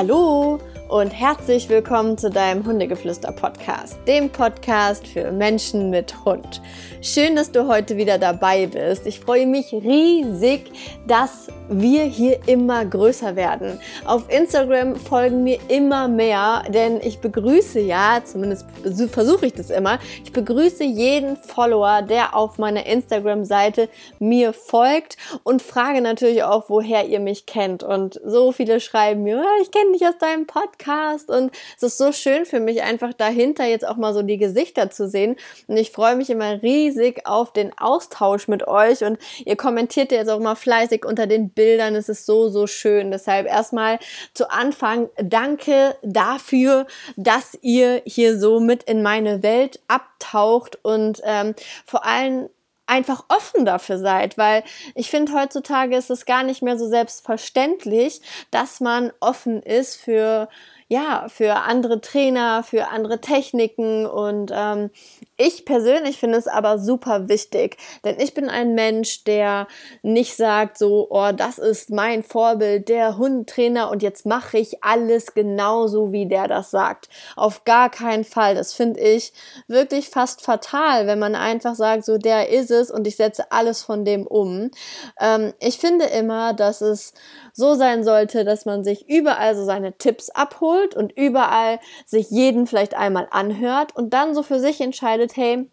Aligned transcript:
Hallo 0.00 0.58
und 0.88 1.10
herzlich 1.10 1.68
willkommen 1.68 2.16
zu 2.16 2.30
deinem 2.30 2.64
Hundegeflüster-Podcast, 2.64 3.98
dem 4.08 4.30
Podcast 4.30 5.06
für 5.06 5.30
Menschen 5.30 5.90
mit 5.90 6.24
Hund. 6.24 6.62
Schön, 7.02 7.36
dass 7.36 7.52
du 7.52 7.68
heute 7.68 7.98
wieder 7.98 8.16
dabei 8.16 8.66
bist. 8.66 9.06
Ich 9.06 9.20
freue 9.20 9.46
mich 9.46 9.74
riesig, 9.74 10.72
dass 11.06 11.48
wir 11.70 12.04
hier 12.04 12.40
immer 12.46 12.84
größer 12.84 13.36
werden. 13.36 13.80
Auf 14.04 14.28
Instagram 14.28 14.96
folgen 14.96 15.44
mir 15.44 15.58
immer 15.68 16.08
mehr, 16.08 16.64
denn 16.68 17.00
ich 17.00 17.20
begrüße 17.20 17.78
ja, 17.78 18.20
zumindest 18.24 18.66
versuche 19.10 19.46
ich 19.46 19.52
das 19.52 19.70
immer, 19.70 20.00
ich 20.24 20.32
begrüße 20.32 20.82
jeden 20.82 21.36
Follower, 21.36 22.02
der 22.02 22.34
auf 22.34 22.58
meiner 22.58 22.86
Instagram-Seite 22.86 23.88
mir 24.18 24.52
folgt 24.52 25.16
und 25.44 25.62
frage 25.62 26.00
natürlich 26.00 26.42
auch, 26.42 26.64
woher 26.68 27.06
ihr 27.06 27.20
mich 27.20 27.46
kennt. 27.46 27.84
Und 27.84 28.20
so 28.24 28.50
viele 28.50 28.80
schreiben 28.80 29.22
mir, 29.22 29.38
ah, 29.38 29.62
ich 29.62 29.70
kenne 29.70 29.92
dich 29.92 30.06
aus 30.06 30.18
deinem 30.18 30.46
Podcast 30.46 31.30
und 31.30 31.52
es 31.76 31.84
ist 31.84 31.98
so 31.98 32.10
schön 32.10 32.46
für 32.46 32.58
mich 32.60 32.82
einfach 32.82 33.12
dahinter 33.12 33.66
jetzt 33.66 33.86
auch 33.86 33.96
mal 33.96 34.12
so 34.12 34.22
die 34.22 34.38
Gesichter 34.38 34.90
zu 34.90 35.08
sehen 35.08 35.36
und 35.68 35.76
ich 35.76 35.92
freue 35.92 36.16
mich 36.16 36.30
immer 36.30 36.60
riesig 36.62 37.26
auf 37.26 37.52
den 37.52 37.76
Austausch 37.78 38.48
mit 38.48 38.66
euch 38.66 39.04
und 39.04 39.18
ihr 39.44 39.56
kommentiert 39.56 40.10
jetzt 40.10 40.28
auch 40.28 40.40
mal 40.40 40.56
fleißig 40.56 41.04
unter 41.04 41.28
den 41.28 41.50
Bildern, 41.60 41.94
es 41.94 42.08
ist 42.08 42.24
so, 42.24 42.48
so 42.48 42.66
schön. 42.66 43.10
Deshalb 43.10 43.46
erstmal 43.46 43.98
zu 44.32 44.50
Anfang 44.50 45.10
danke 45.22 45.94
dafür, 46.02 46.86
dass 47.16 47.58
ihr 47.60 48.00
hier 48.06 48.38
so 48.38 48.60
mit 48.60 48.84
in 48.84 49.02
meine 49.02 49.42
Welt 49.42 49.78
abtaucht 49.86 50.78
und 50.82 51.20
ähm, 51.22 51.54
vor 51.84 52.06
allem 52.06 52.48
einfach 52.86 53.24
offen 53.28 53.66
dafür 53.66 53.98
seid, 53.98 54.38
weil 54.38 54.64
ich 54.94 55.10
finde, 55.10 55.34
heutzutage 55.34 55.94
ist 55.94 56.10
es 56.10 56.24
gar 56.24 56.44
nicht 56.44 56.62
mehr 56.62 56.78
so 56.78 56.88
selbstverständlich, 56.88 58.22
dass 58.50 58.80
man 58.80 59.12
offen 59.20 59.62
ist 59.62 59.96
für 59.96 60.48
ja, 60.90 61.26
für 61.28 61.54
andere 61.54 62.00
Trainer, 62.00 62.64
für 62.64 62.88
andere 62.88 63.20
Techniken 63.20 64.06
und 64.06 64.50
ähm, 64.52 64.90
ich 65.36 65.64
persönlich 65.64 66.18
finde 66.18 66.36
es 66.36 66.48
aber 66.48 66.80
super 66.80 67.28
wichtig, 67.28 67.76
denn 68.04 68.18
ich 68.18 68.34
bin 68.34 68.50
ein 68.50 68.74
Mensch, 68.74 69.22
der 69.22 69.68
nicht 70.02 70.36
sagt 70.36 70.76
so, 70.76 71.06
oh, 71.08 71.30
das 71.30 71.58
ist 71.58 71.90
mein 71.90 72.24
Vorbild, 72.24 72.88
der 72.88 73.18
Hundetrainer 73.18 73.88
und 73.88 74.02
jetzt 74.02 74.26
mache 74.26 74.58
ich 74.58 74.82
alles 74.82 75.32
genauso, 75.32 76.10
wie 76.10 76.26
der 76.26 76.48
das 76.48 76.72
sagt. 76.72 77.08
Auf 77.36 77.64
gar 77.64 77.88
keinen 77.88 78.24
Fall. 78.24 78.56
Das 78.56 78.74
finde 78.74 78.98
ich 78.98 79.32
wirklich 79.68 80.08
fast 80.08 80.42
fatal, 80.42 81.06
wenn 81.06 81.20
man 81.20 81.36
einfach 81.36 81.76
sagt, 81.76 82.04
so 82.04 82.18
der 82.18 82.48
ist 82.48 82.72
es 82.72 82.90
und 82.90 83.06
ich 83.06 83.14
setze 83.14 83.52
alles 83.52 83.80
von 83.80 84.04
dem 84.04 84.26
um. 84.26 84.72
Ähm, 85.20 85.54
ich 85.60 85.78
finde 85.78 86.06
immer, 86.06 86.52
dass 86.52 86.80
es 86.80 87.14
so 87.52 87.74
sein 87.74 88.02
sollte, 88.02 88.44
dass 88.44 88.66
man 88.66 88.82
sich 88.82 89.08
überall 89.08 89.54
so 89.54 89.64
seine 89.64 89.92
Tipps 89.96 90.30
abholt 90.30 90.79
und 90.94 91.12
überall 91.16 91.80
sich 92.06 92.30
jeden 92.30 92.66
vielleicht 92.66 92.94
einmal 92.94 93.28
anhört 93.30 93.94
und 93.96 94.10
dann 94.14 94.34
so 94.34 94.42
für 94.42 94.60
sich 94.60 94.80
entscheidet, 94.80 95.36
hey, 95.36 95.68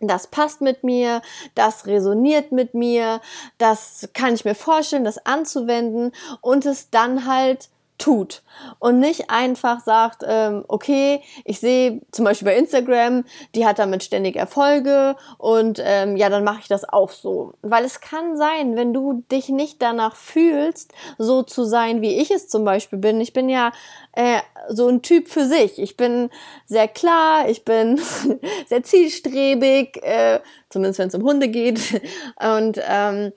das 0.00 0.26
passt 0.26 0.60
mit 0.60 0.84
mir, 0.84 1.22
das 1.54 1.86
resoniert 1.86 2.52
mit 2.52 2.74
mir, 2.74 3.20
das 3.58 4.08
kann 4.12 4.34
ich 4.34 4.44
mir 4.44 4.54
vorstellen, 4.54 5.04
das 5.04 5.24
anzuwenden 5.24 6.12
und 6.40 6.66
es 6.66 6.90
dann 6.90 7.26
halt 7.26 7.68
tut 7.98 8.42
und 8.80 8.98
nicht 8.98 9.30
einfach 9.30 9.80
sagt, 9.80 10.22
ähm, 10.26 10.64
okay, 10.68 11.22
ich 11.44 11.60
sehe 11.60 12.00
zum 12.10 12.24
Beispiel 12.24 12.46
bei 12.46 12.56
Instagram, 12.56 13.24
die 13.54 13.66
hat 13.66 13.78
damit 13.78 14.02
ständig 14.02 14.36
Erfolge 14.36 15.16
und 15.38 15.80
ähm, 15.82 16.16
ja, 16.16 16.28
dann 16.28 16.44
mache 16.44 16.60
ich 16.60 16.68
das 16.68 16.88
auch 16.88 17.10
so. 17.10 17.54
Weil 17.62 17.84
es 17.84 18.00
kann 18.00 18.36
sein, 18.36 18.76
wenn 18.76 18.92
du 18.92 19.24
dich 19.30 19.48
nicht 19.48 19.80
danach 19.80 20.16
fühlst, 20.16 20.92
so 21.18 21.42
zu 21.42 21.64
sein, 21.64 22.02
wie 22.02 22.20
ich 22.20 22.30
es 22.30 22.48
zum 22.48 22.64
Beispiel 22.64 22.98
bin. 22.98 23.20
Ich 23.20 23.32
bin 23.32 23.48
ja 23.48 23.72
äh, 24.12 24.40
so 24.68 24.88
ein 24.88 25.02
Typ 25.02 25.28
für 25.28 25.46
sich. 25.46 25.78
Ich 25.78 25.96
bin 25.96 26.30
sehr 26.66 26.88
klar, 26.88 27.48
ich 27.48 27.64
bin 27.64 28.00
sehr 28.66 28.82
zielstrebig, 28.82 30.02
äh, 30.02 30.40
zumindest 30.68 30.98
wenn 30.98 31.08
es 31.08 31.14
um 31.14 31.22
Hunde 31.22 31.48
geht. 31.48 31.80
Und 32.40 32.80
ähm, 32.88 33.32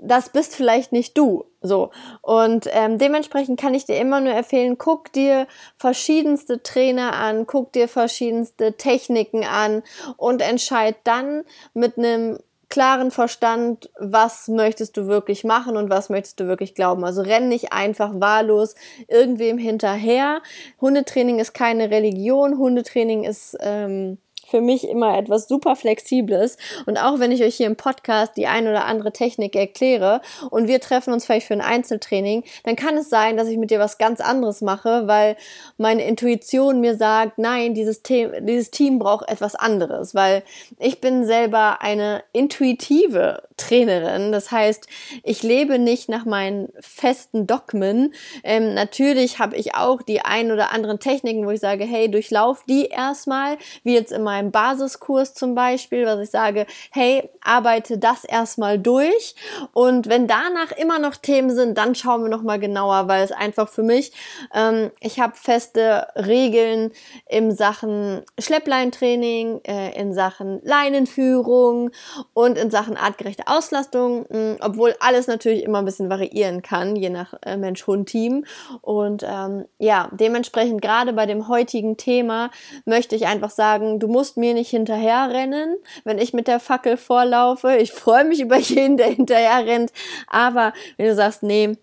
das 0.00 0.30
bist 0.30 0.54
vielleicht 0.54 0.92
nicht 0.92 1.16
du. 1.18 1.44
So. 1.60 1.90
Und 2.22 2.68
ähm, 2.72 2.98
dementsprechend 2.98 3.60
kann 3.60 3.74
ich 3.74 3.84
dir 3.84 3.98
immer 3.98 4.20
nur 4.20 4.34
empfehlen, 4.34 4.78
guck 4.78 5.12
dir 5.12 5.46
verschiedenste 5.76 6.62
Trainer 6.62 7.14
an, 7.14 7.46
guck 7.46 7.72
dir 7.72 7.88
verschiedenste 7.88 8.74
Techniken 8.74 9.44
an 9.44 9.82
und 10.16 10.40
entscheid 10.40 10.96
dann 11.04 11.44
mit 11.74 11.98
einem 11.98 12.38
klaren 12.68 13.10
Verstand, 13.10 13.90
was 13.98 14.46
möchtest 14.48 14.96
du 14.96 15.06
wirklich 15.06 15.42
machen 15.42 15.76
und 15.76 15.88
was 15.88 16.10
möchtest 16.10 16.38
du 16.38 16.46
wirklich 16.46 16.74
glauben. 16.74 17.04
Also 17.04 17.22
renn 17.22 17.48
nicht 17.48 17.72
einfach 17.72 18.12
wahllos 18.14 18.74
irgendwem 19.08 19.58
hinterher. 19.58 20.42
Hundetraining 20.80 21.38
ist 21.38 21.54
keine 21.54 21.90
Religion, 21.90 22.58
Hundetraining 22.58 23.24
ist 23.24 23.56
ähm, 23.60 24.18
für 24.48 24.60
mich 24.60 24.88
immer 24.88 25.16
etwas 25.16 25.48
super 25.48 25.76
Flexibles. 25.76 26.56
Und 26.86 26.98
auch 26.98 27.18
wenn 27.18 27.32
ich 27.32 27.42
euch 27.42 27.56
hier 27.56 27.66
im 27.66 27.76
Podcast 27.76 28.36
die 28.36 28.46
ein 28.46 28.66
oder 28.66 28.86
andere 28.86 29.12
Technik 29.12 29.54
erkläre 29.54 30.20
und 30.50 30.68
wir 30.68 30.80
treffen 30.80 31.12
uns 31.12 31.26
vielleicht 31.26 31.46
für 31.46 31.54
ein 31.54 31.60
Einzeltraining, 31.60 32.44
dann 32.64 32.76
kann 32.76 32.96
es 32.96 33.10
sein, 33.10 33.36
dass 33.36 33.48
ich 33.48 33.58
mit 33.58 33.70
dir 33.70 33.78
was 33.78 33.98
ganz 33.98 34.20
anderes 34.20 34.60
mache, 34.60 35.06
weil 35.06 35.36
meine 35.76 36.04
Intuition 36.04 36.80
mir 36.80 36.96
sagt, 36.96 37.38
nein, 37.38 37.74
dieses, 37.74 38.02
The 38.06 38.28
dieses 38.40 38.70
Team 38.70 38.98
braucht 38.98 39.28
etwas 39.28 39.54
anderes, 39.54 40.14
weil 40.14 40.42
ich 40.78 41.00
bin 41.00 41.24
selber 41.24 41.82
eine 41.82 42.22
intuitive 42.32 43.42
Trainerin. 43.56 44.32
Das 44.32 44.50
heißt, 44.50 44.86
ich 45.24 45.42
lebe 45.42 45.78
nicht 45.78 46.08
nach 46.08 46.24
meinen 46.24 46.72
festen 46.80 47.46
Dogmen. 47.46 48.14
Ähm, 48.44 48.74
natürlich 48.74 49.38
habe 49.38 49.56
ich 49.56 49.74
auch 49.74 50.02
die 50.02 50.20
ein 50.20 50.52
oder 50.52 50.72
anderen 50.72 51.00
Techniken, 51.00 51.46
wo 51.46 51.50
ich 51.50 51.60
sage, 51.60 51.84
hey, 51.84 52.10
durchlauf 52.10 52.64
die 52.68 52.86
erstmal, 52.86 53.58
wie 53.82 53.94
jetzt 53.94 54.12
in 54.12 54.22
meinem 54.22 54.37
Basiskurs 54.42 55.34
zum 55.34 55.54
Beispiel, 55.54 56.06
was 56.06 56.20
ich 56.20 56.30
sage, 56.30 56.66
hey, 56.90 57.28
arbeite 57.42 57.98
das 57.98 58.24
erstmal 58.24 58.78
durch 58.78 59.34
und 59.72 60.08
wenn 60.08 60.26
danach 60.26 60.72
immer 60.72 60.98
noch 60.98 61.16
Themen 61.16 61.50
sind, 61.50 61.78
dann 61.78 61.94
schauen 61.94 62.22
wir 62.22 62.30
nochmal 62.30 62.58
genauer, 62.58 63.08
weil 63.08 63.24
es 63.24 63.32
einfach 63.32 63.68
für 63.68 63.82
mich, 63.82 64.12
ähm, 64.54 64.90
ich 65.00 65.20
habe 65.20 65.34
feste 65.34 66.06
Regeln 66.16 66.92
in 67.28 67.54
Sachen 67.54 68.22
Schleppleintraining, 68.38 69.60
äh, 69.64 69.98
in 69.98 70.12
Sachen 70.12 70.60
Leinenführung 70.62 71.90
und 72.34 72.58
in 72.58 72.70
Sachen 72.70 72.96
artgerechte 72.96 73.46
Auslastung, 73.46 74.26
mh, 74.28 74.38
mm, 74.38 74.56
obwohl 74.60 74.94
alles 75.00 75.26
natürlich 75.26 75.62
immer 75.62 75.78
ein 75.78 75.84
bisschen 75.84 76.10
variieren 76.10 76.62
kann, 76.62 76.96
je 76.96 77.10
nach 77.10 77.34
äh, 77.42 77.56
Mensch-Hund-Team. 77.56 78.44
Und 78.82 79.24
ähm, 79.26 79.64
ja, 79.78 80.08
dementsprechend 80.12 80.82
gerade 80.82 81.12
bei 81.12 81.26
dem 81.26 81.48
heutigen 81.48 81.96
Thema 81.96 82.50
möchte 82.84 83.16
ich 83.16 83.26
einfach 83.26 83.50
sagen, 83.50 83.98
du 83.98 84.08
musst 84.08 84.27
mir 84.36 84.54
nicht 84.54 84.70
hinterherrennen, 84.70 85.76
wenn 86.04 86.18
ich 86.18 86.32
mit 86.32 86.48
der 86.48 86.60
Fackel 86.60 86.96
vorlaufe. 86.96 87.76
Ich 87.76 87.92
freue 87.92 88.24
mich 88.24 88.40
über 88.40 88.58
jeden, 88.58 88.96
der 88.96 89.08
hinterher 89.08 89.66
rennt. 89.66 89.92
Aber 90.26 90.72
wenn 90.96 91.06
du 91.06 91.14
sagst, 91.14 91.42
nee, 91.42 91.76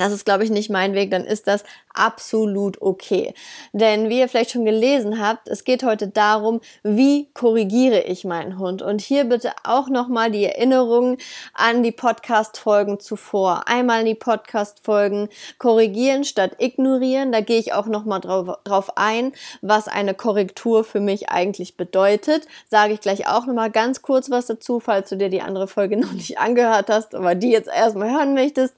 das 0.00 0.12
ist, 0.12 0.24
glaube 0.24 0.44
ich, 0.44 0.50
nicht 0.50 0.70
mein 0.70 0.94
Weg, 0.94 1.10
dann 1.10 1.24
ist 1.24 1.46
das 1.46 1.64
absolut 1.94 2.80
okay. 2.80 3.34
Denn 3.72 4.08
wie 4.08 4.20
ihr 4.20 4.28
vielleicht 4.28 4.52
schon 4.52 4.64
gelesen 4.64 5.20
habt, 5.20 5.48
es 5.48 5.64
geht 5.64 5.82
heute 5.82 6.08
darum, 6.08 6.60
wie 6.82 7.28
korrigiere 7.34 8.00
ich 8.02 8.24
meinen 8.24 8.58
Hund. 8.58 8.82
Und 8.82 9.00
hier 9.00 9.24
bitte 9.24 9.52
auch 9.64 9.88
nochmal 9.88 10.30
die 10.30 10.44
Erinnerung 10.44 11.18
an 11.54 11.82
die 11.82 11.92
Podcast-Folgen 11.92 13.00
zuvor. 13.00 13.64
Einmal 13.66 14.04
die 14.04 14.14
Podcast-Folgen 14.14 15.28
korrigieren 15.58 16.24
statt 16.24 16.52
ignorieren. 16.58 17.32
Da 17.32 17.40
gehe 17.40 17.58
ich 17.58 17.72
auch 17.72 17.86
nochmal 17.86 18.20
drauf, 18.20 18.58
drauf 18.64 18.96
ein, 18.96 19.32
was 19.60 19.88
eine 19.88 20.14
Korrektur 20.14 20.84
für 20.84 21.00
mich 21.00 21.28
eigentlich 21.28 21.76
bedeutet. 21.76 22.46
Sage 22.68 22.92
ich 22.92 23.00
gleich 23.00 23.28
auch 23.28 23.46
nochmal 23.46 23.70
ganz 23.70 24.02
kurz 24.02 24.30
was 24.30 24.46
dazu, 24.46 24.80
falls 24.80 25.08
du 25.10 25.16
dir 25.16 25.28
die 25.28 25.42
andere 25.42 25.68
Folge 25.68 25.96
noch 26.00 26.12
nicht 26.12 26.38
angehört 26.38 26.88
hast, 26.88 27.14
aber 27.14 27.34
die 27.34 27.50
jetzt 27.50 27.68
erstmal 27.68 28.10
hören 28.10 28.34
möchtest. 28.34 28.74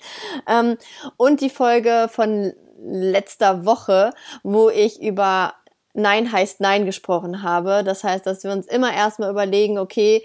Ähm, 0.48 0.76
und 1.16 1.40
die 1.40 1.50
Folge 1.50 2.08
von 2.10 2.52
letzter 2.84 3.64
Woche, 3.64 4.12
wo 4.42 4.68
ich 4.68 5.00
über 5.00 5.54
Nein 5.94 6.32
heißt 6.32 6.60
Nein 6.60 6.86
gesprochen 6.86 7.42
habe. 7.42 7.82
Das 7.84 8.02
heißt, 8.02 8.26
dass 8.26 8.44
wir 8.44 8.52
uns 8.52 8.66
immer 8.66 8.92
erstmal 8.92 9.30
überlegen, 9.30 9.78
okay, 9.78 10.24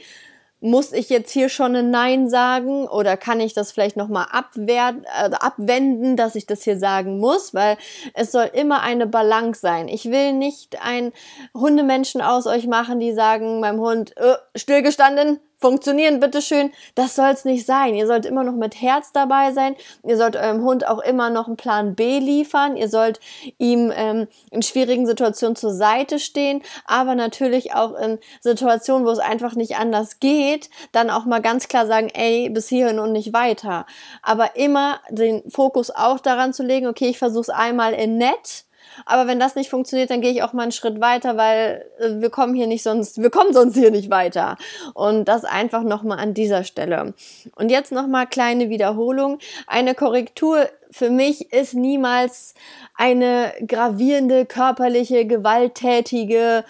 muss 0.60 0.92
ich 0.92 1.10
jetzt 1.10 1.32
hier 1.32 1.50
schon 1.50 1.76
ein 1.76 1.92
Nein 1.92 2.30
sagen 2.30 2.88
oder 2.88 3.16
kann 3.16 3.40
ich 3.40 3.54
das 3.54 3.72
vielleicht 3.72 3.96
nochmal 3.96 4.26
äh, 4.56 4.94
abwenden, 5.40 6.16
dass 6.16 6.36
ich 6.36 6.48
das 6.48 6.64
hier 6.64 6.80
sagen 6.80 7.20
muss, 7.20 7.54
weil 7.54 7.78
es 8.16 8.32
soll 8.32 8.50
immer 8.54 8.82
eine 8.82 9.06
Balance 9.06 9.62
sein. 9.62 9.88
Ich 9.88 10.06
will 10.06 10.34
nicht 10.34 10.82
ein 10.82 11.12
Hundemenschen 11.54 12.22
aus 12.22 12.48
euch 12.48 12.66
machen, 12.66 13.00
die 13.00 13.14
sagen 13.14 13.60
meinem 13.60 13.80
Hund, 13.80 14.18
äh, 14.18 14.36
stillgestanden, 14.56 15.40
funktionieren, 15.58 16.20
bitteschön. 16.20 16.72
Das 16.96 17.16
soll's 17.16 17.44
nicht 17.44 17.66
sein. 17.66 17.96
Ihr 17.96 18.08
sollt 18.08 18.26
immer 18.26 18.44
noch 18.44 18.54
mit 18.54 18.80
Herz 18.82 19.12
dabei 19.12 19.52
sein. 19.52 19.76
Ihr 20.04 20.18
sollt 20.18 20.36
eurem 20.36 20.62
Hund 20.64 20.88
auch 20.88 21.00
immer 21.00 21.30
noch 21.30 21.48
einen 21.48 21.58
Plan 21.58 21.96
B 21.96 22.20
liefern. 22.20 22.78
Ihr 22.78 22.90
sollt 22.90 23.20
ihm 23.58 23.92
ähm, 23.96 24.28
in 24.52 24.62
schwierigen 24.62 25.08
Situationen 25.08 25.56
zur 25.56 25.74
Seite 25.74 26.20
stehen, 26.20 26.62
aber 26.86 27.16
natürlich 27.16 27.74
auch 27.74 27.96
in 27.96 28.20
Situationen, 28.42 29.06
wo 29.06 29.12
es 29.12 29.20
einfach 29.20 29.56
nicht 29.56 29.78
anders 29.78 30.20
geht, 30.20 30.70
dann 30.92 31.10
auch 31.10 31.26
mal 31.26 31.42
ganz 31.42 31.68
klar 31.68 31.88
sagen, 31.88 32.10
ey, 32.14 32.50
bis 32.50 32.70
hierhin 32.70 33.00
und 33.00 33.12
nicht 33.12 33.34
weiter. 33.34 33.86
Aber 34.22 34.56
immer 34.56 35.00
den 35.10 35.50
Fokus 35.50 35.90
auch 35.90 36.20
daran 36.20 36.54
zu 36.54 36.64
legen, 36.64 36.88
okay, 36.88 37.08
ich 37.08 37.18
versuche 37.18 37.42
es 37.42 37.50
einmal 37.50 37.94
in 37.94 38.18
nett 38.18 38.67
aber 39.06 39.28
wenn 39.28 39.40
das 39.40 39.56
nicht 39.56 39.70
funktioniert, 39.70 40.10
dann 40.10 40.22
gehe 40.22 40.32
ich 40.32 40.44
auch 40.44 40.54
mal 40.54 40.64
einen 40.64 40.72
Schritt 40.72 41.00
weiter, 41.02 41.38
weil 41.38 41.86
äh, 42.00 42.22
wir 42.22 42.30
kommen 42.30 42.54
hier 42.56 42.68
nicht 42.68 42.84
sonst, 42.84 43.22
wir 43.22 43.30
kommen 43.30 43.54
sonst 43.54 43.76
hier 43.76 43.92
nicht 43.92 44.10
weiter. 44.10 44.58
Und 44.94 45.26
das 45.26 45.46
einfach 45.46 45.84
nochmal 45.84 46.20
an 46.20 46.34
dieser 46.34 46.64
Stelle. 46.64 47.14
Und 47.56 47.70
jetzt 47.70 47.92
nochmal 47.92 48.28
kleine 48.28 48.70
Wiederholung. 48.70 49.40
Eine 49.68 49.96
Korrektur 49.96 50.70
für 50.92 51.10
mich 51.10 51.52
ist 51.54 51.74
niemals 51.74 52.54
eine 52.96 53.54
gravierende 53.68 54.46
körperliche, 54.46 55.26
gewalttätige 55.26 56.64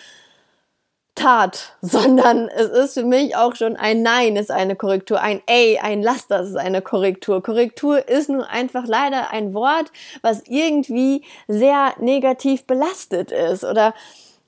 Tat, 1.17 1.73
sondern 1.81 2.47
es 2.47 2.69
ist 2.69 2.93
für 2.93 3.03
mich 3.03 3.35
auch 3.35 3.55
schon 3.55 3.75
ein 3.75 4.01
Nein 4.01 4.37
ist 4.37 4.51
eine 4.51 4.75
Korrektur, 4.75 5.19
ein 5.19 5.41
Ey, 5.47 5.79
ein 5.79 6.01
Lass 6.01 6.27
das 6.27 6.49
ist 6.49 6.55
eine 6.55 6.81
Korrektur. 6.81 7.43
Korrektur 7.43 8.07
ist 8.07 8.29
nun 8.29 8.41
einfach 8.41 8.85
leider 8.87 9.31
ein 9.31 9.53
Wort, 9.53 9.91
was 10.21 10.43
irgendwie 10.47 11.23
sehr 11.47 11.93
negativ 11.99 12.65
belastet 12.65 13.31
ist 13.31 13.65
oder 13.65 13.93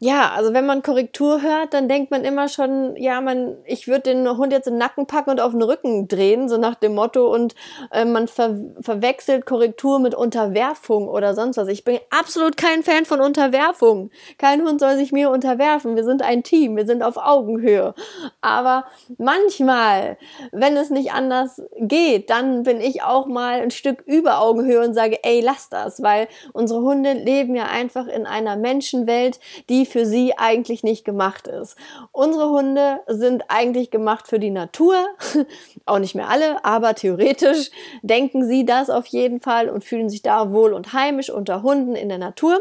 ja, 0.02 0.32
also 0.32 0.54
wenn 0.54 0.66
man 0.66 0.82
Korrektur 0.82 1.42
hört, 1.42 1.74
dann 1.74 1.90
denkt 1.90 2.10
man 2.10 2.24
immer 2.24 2.48
schon, 2.48 2.96
ja, 2.96 3.20
man, 3.20 3.58
ich 3.66 3.90
würde 3.90 4.14
den 4.14 4.38
Hund 4.38 4.54
jetzt 4.54 4.70
im 4.70 4.78
Nacken 4.78 5.08
packen 5.08 5.30
und 5.32 5.42
auf 5.42 5.52
den 5.52 5.62
Rücken 5.62 6.08
drehen, 6.08 6.48
so 6.48 6.56
nach 6.58 6.76
dem 6.76 6.96
Motto, 6.96 7.34
und 7.34 7.54
äh, 7.92 8.06
man 8.06 8.30
ver 8.30 8.56
verwechselt 8.80 9.46
Korrektur 9.46 10.00
mit 10.00 10.16
Unterwerfung 10.16 11.10
oder 11.10 11.36
sonst 11.36 11.58
was. 11.58 11.68
Ich 11.68 11.84
bin 11.84 12.00
absolut 12.12 12.56
kein 12.56 12.82
Fan 12.84 13.04
von 13.04 13.20
Unterwerfung. 13.20 14.10
Kein 14.38 14.62
Hund 14.62 14.80
soll 14.80 14.96
sich 14.96 15.12
mir 15.12 15.32
unterwerfen. 15.32 15.98
Wir 15.98 16.06
sind 16.06 16.22
ein 16.22 16.44
Team, 16.44 16.78
wir 16.78 16.86
sind 16.86 17.04
auf 17.04 17.18
Augenhöhe. 17.18 17.94
Aber 18.40 18.86
manchmal, 19.18 20.18
wenn 20.54 20.78
es 20.78 20.92
nicht 20.92 21.12
anders 21.12 21.62
geht, 21.78 22.30
dann 22.30 22.64
bin 22.64 22.80
ich 22.80 23.04
auch 23.04 23.26
mal 23.26 23.60
ein 23.60 23.72
Stück 23.72 24.04
über 24.06 24.40
Augenhöhe 24.40 24.82
und 24.82 24.94
sage, 24.94 25.20
ey, 25.24 25.42
lass 25.42 25.68
das, 25.68 26.02
weil 26.02 26.30
unsere 26.54 26.82
Hunde 26.84 27.12
leben 27.12 27.54
ja 27.54 27.66
einfach 27.66 28.08
in 28.08 28.26
einer 28.26 28.56
Menschenwelt, 28.56 29.42
die 29.68 29.89
für 29.90 30.06
sie 30.06 30.38
eigentlich 30.38 30.84
nicht 30.84 31.06
gemacht 31.06 31.48
ist. 31.48 31.76
Unsere 32.12 32.50
Hunde 32.50 33.02
sind 33.08 33.44
eigentlich 33.50 33.92
gemacht 33.92 34.28
für 34.28 34.40
die 34.40 34.52
Natur, 34.52 34.96
auch 35.86 36.00
nicht 36.00 36.16
mehr 36.16 36.30
alle, 36.30 36.64
aber 36.64 36.96
theoretisch 36.96 37.72
denken 38.02 38.48
sie 38.48 38.66
das 38.66 38.90
auf 38.90 39.06
jeden 39.08 39.40
Fall 39.40 39.70
und 39.70 39.84
fühlen 39.84 40.10
sich 40.10 40.22
da 40.22 40.52
wohl 40.52 40.74
und 40.74 40.94
heimisch 40.94 41.30
unter 41.30 41.64
Hunden 41.64 41.96
in 41.96 42.10
der 42.10 42.18
Natur. 42.18 42.60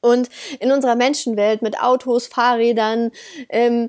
Und 0.00 0.28
in 0.60 0.70
unserer 0.70 0.96
Menschenwelt 0.96 1.62
mit 1.62 1.80
Autos, 1.80 2.26
Fahrrädern, 2.26 3.10
ähm, 3.48 3.88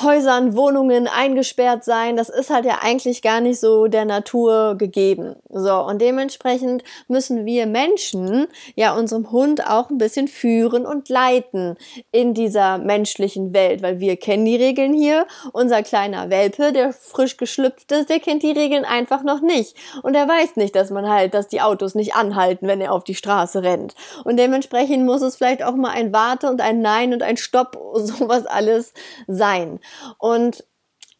Häusern, 0.00 0.56
Wohnungen 0.56 1.06
eingesperrt 1.06 1.84
sein, 1.84 2.16
das 2.16 2.30
ist 2.30 2.48
halt 2.48 2.64
ja 2.64 2.78
eigentlich 2.80 3.20
gar 3.20 3.42
nicht 3.42 3.60
so 3.60 3.88
der 3.88 4.06
Natur 4.06 4.76
gegeben. 4.78 5.36
So, 5.50 5.74
und 5.74 6.00
dementsprechend 6.00 6.82
müssen 7.08 7.44
wir 7.44 7.66
Menschen 7.66 8.46
ja 8.74 8.94
unserem 8.94 9.30
Hund 9.30 9.68
auch 9.68 9.90
ein 9.90 9.98
bisschen 9.98 10.28
führen 10.28 10.86
und 10.86 11.10
leiten 11.10 11.76
in 12.10 12.32
dieser 12.32 12.78
menschlichen 12.78 13.52
Welt, 13.52 13.82
weil 13.82 14.00
wir 14.00 14.16
kennen 14.16 14.46
die 14.46 14.56
Regeln 14.56 14.94
hier. 14.94 15.26
Unser 15.52 15.82
kleiner 15.82 16.30
Welpe, 16.30 16.72
der 16.72 16.94
frisch 16.94 17.36
geschlüpft 17.36 17.92
ist, 17.92 18.08
der 18.08 18.18
kennt 18.18 18.42
die 18.42 18.52
Regeln 18.52 18.86
einfach 18.86 19.22
noch 19.22 19.42
nicht. 19.42 19.76
Und 20.02 20.14
er 20.14 20.26
weiß 20.26 20.56
nicht, 20.56 20.74
dass 20.74 20.90
man 20.90 21.06
halt, 21.06 21.34
dass 21.34 21.48
die 21.48 21.60
Autos 21.60 21.94
nicht 21.94 22.14
anhalten, 22.14 22.66
wenn 22.66 22.80
er 22.80 22.92
auf 22.92 23.04
die 23.04 23.14
Straße 23.14 23.62
rennt. 23.62 23.94
Und 24.24 24.38
dementsprechend 24.38 25.04
muss 25.04 25.20
es 25.20 25.36
vielleicht 25.36 25.62
auch 25.62 25.74
mal 25.74 25.90
ein 25.90 26.14
Warte 26.14 26.48
und 26.48 26.62
ein 26.62 26.80
Nein 26.80 27.12
und 27.12 27.22
ein 27.22 27.36
Stopp, 27.36 27.76
sowas 27.94 28.46
alles 28.46 28.94
sein. 29.26 29.80
Und 30.18 30.64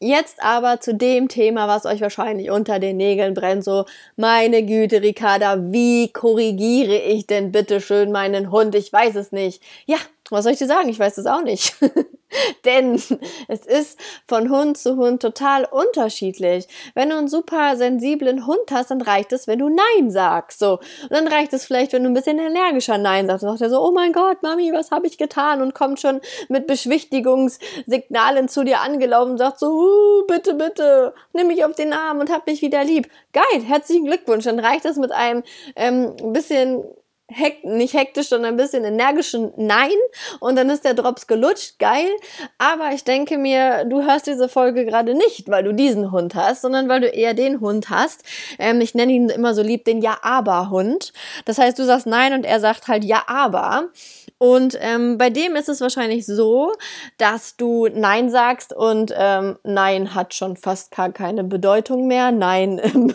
Jetzt 0.05 0.43
aber 0.43 0.81
zu 0.81 0.97
dem 0.97 1.29
Thema, 1.29 1.69
was 1.69 1.87
euch 1.87 2.01
wahrscheinlich 2.01 2.51
unter 2.51 2.81
den 2.81 2.97
Nägeln 2.97 3.35
brennt, 3.35 3.63
so, 3.63 3.85
meine 4.17 4.67
Güte, 4.67 5.01
Ricarda, 5.01 5.71
wie 5.71 6.13
korrigiere 6.13 6.97
ich 6.97 7.29
denn 7.29 7.53
bitte 7.53 7.81
schön 7.81 8.11
meinen 8.11 8.51
Hund? 8.51 8.75
Ich 8.75 8.93
weiß 8.93 9.15
es 9.15 9.31
nicht. 9.31 9.63
Ja, 9.87 9.99
was 10.33 10.45
soll 10.45 10.53
ich 10.53 10.59
dir 10.59 10.67
sagen? 10.67 10.89
Ich 10.89 10.99
weiß 10.99 11.19
es 11.19 11.27
auch 11.27 11.43
nicht. 11.43 11.75
Denn 12.65 12.95
es 13.49 13.67
ist 13.67 13.99
von 14.27 14.49
Hund 14.51 14.79
zu 14.79 14.97
Hund 14.97 15.21
total 15.21 15.65
unterschiedlich. 15.65 16.67
Wenn 16.95 17.11
du 17.11 17.17
einen 17.17 17.29
super 17.29 17.77
sensiblen 17.77 18.47
Hund 18.47 18.71
hast, 18.71 18.91
dann 18.91 19.03
reicht 19.03 19.33
es, 19.33 19.47
wenn 19.47 19.59
du 19.59 19.69
Nein 19.69 20.11
sagst. 20.11 20.59
So. 20.59 20.79
Und 21.03 21.11
dann 21.11 21.29
reicht 21.29 21.53
es 21.53 21.67
vielleicht, 21.67 21.93
wenn 21.93 22.05
du 22.05 22.11
ein 22.11 22.15
bisschen 22.15 22.39
energischer 22.39 22.97
Nein 22.97 23.27
sagst. 23.27 23.43
Dann 23.43 23.51
sagt 23.51 23.61
er 23.61 23.71
so, 23.71 23.87
oh 23.87 23.93
mein 23.93 24.13
Gott, 24.13 24.43
Mami, 24.43 24.73
was 24.73 24.91
habe 24.91 25.07
ich 25.07 25.19
getan? 25.19 25.61
Und 25.61 25.75
kommt 25.75 26.01
schon 26.01 26.21
mit 26.49 26.67
Beschwichtigungssignalen 26.67 28.49
zu 28.49 28.65
dir 28.65 28.81
angelaufen 28.81 29.33
und 29.33 29.39
sagt 29.39 29.59
so, 29.59 29.67
uh, 29.67 30.27
bitte, 30.27 30.55
bitte, 30.55 31.15
nimm 31.35 31.49
mich 31.49 31.65
auf 31.65 31.75
den 31.75 31.93
Arm 31.93 32.21
und 32.21 32.31
hab 32.31 32.47
mich 32.47 32.63
wieder 32.63 32.83
lieb. 32.85 33.09
Geil, 33.33 33.63
herzlichen 33.63 34.07
Glückwunsch. 34.07 34.45
Dann 34.45 34.59
reicht 34.59 34.87
es 34.87 34.97
mit 34.97 35.13
einem 35.13 35.43
ähm, 35.77 36.17
bisschen 36.33 36.85
hekt, 37.33 37.65
nicht 37.65 37.95
hektisch, 37.95 38.29
sondern 38.29 38.55
ein 38.55 38.57
bisschen 38.57 38.85
energischen 38.85 39.53
Nein 39.57 39.91
und 40.41 40.57
dann 40.57 40.71
ist 40.71 40.85
der 40.85 40.95
Drops 40.95 41.27
gelutscht, 41.27 41.79
geil. 41.79 42.09
Aber 42.59 42.91
ich 42.93 43.05
denke 43.05 43.39
mir, 43.39 43.85
du 43.85 44.03
hörst 44.03 44.27
diese 44.27 44.49
Folge 44.49 44.85
gerade 44.85 45.15
nicht, 45.15 45.49
weil 45.49 45.65
du 45.65 45.73
diesen 45.73 46.13
Hund 46.13 46.35
hast, 46.35 46.63
sondern 46.63 46.89
weil 46.89 47.01
du 47.01 47.09
eher 47.09 47.35
den 47.35 47.61
Hund 47.61 47.91
hast. 47.91 48.23
Ähm, 48.59 48.81
ich 48.81 48.95
nenne 48.95 49.13
ihn 49.13 49.29
immer 49.29 49.55
so 49.55 49.63
lieb 49.63 49.85
den 49.85 50.01
Ja-Aber-Hund. 50.03 51.13
Das 51.45 51.59
heißt, 51.59 51.79
du 51.79 51.85
sagst 51.85 52.07
Nein 52.07 52.33
und 52.33 52.45
er 52.45 52.61
sagt 52.61 52.89
halt 52.89 53.05
Ja-Aber. 53.05 53.91
Und 54.43 54.77
ähm, 54.81 55.19
bei 55.19 55.31
dem 55.31 55.55
ist 55.55 55.69
es 55.69 55.81
wahrscheinlich 55.81 56.27
so, 56.27 56.73
dass 57.17 57.57
du 57.57 57.87
Nein 57.87 58.29
sagst 58.29 58.73
und 58.73 59.15
ähm, 59.17 59.57
Nein 59.63 60.17
hat 60.17 60.35
schon 60.35 60.57
fast 60.57 60.91
gar 60.91 61.13
keine 61.13 61.45
Bedeutung 61.45 62.09
mehr. 62.09 62.33
Nein 62.33 62.81
ähm, 62.83 63.15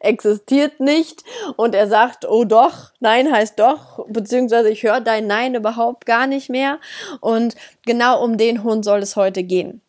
existiert 0.00 0.80
nicht. 0.80 1.22
Und 1.56 1.76
er 1.76 1.86
sagt, 1.86 2.28
oh 2.28 2.44
doch, 2.44 2.90
Nein 2.98 3.32
heißt 3.32 3.53
doch, 3.56 4.04
beziehungsweise 4.08 4.70
ich 4.70 4.82
höre 4.82 5.00
dein 5.00 5.26
Nein 5.26 5.54
überhaupt 5.54 6.06
gar 6.06 6.26
nicht 6.26 6.50
mehr. 6.50 6.78
Und 7.20 7.54
genau 7.86 8.22
um 8.22 8.36
den 8.36 8.62
Hund 8.62 8.84
soll 8.84 9.00
es 9.00 9.16
heute 9.16 9.42
gehen. 9.42 9.80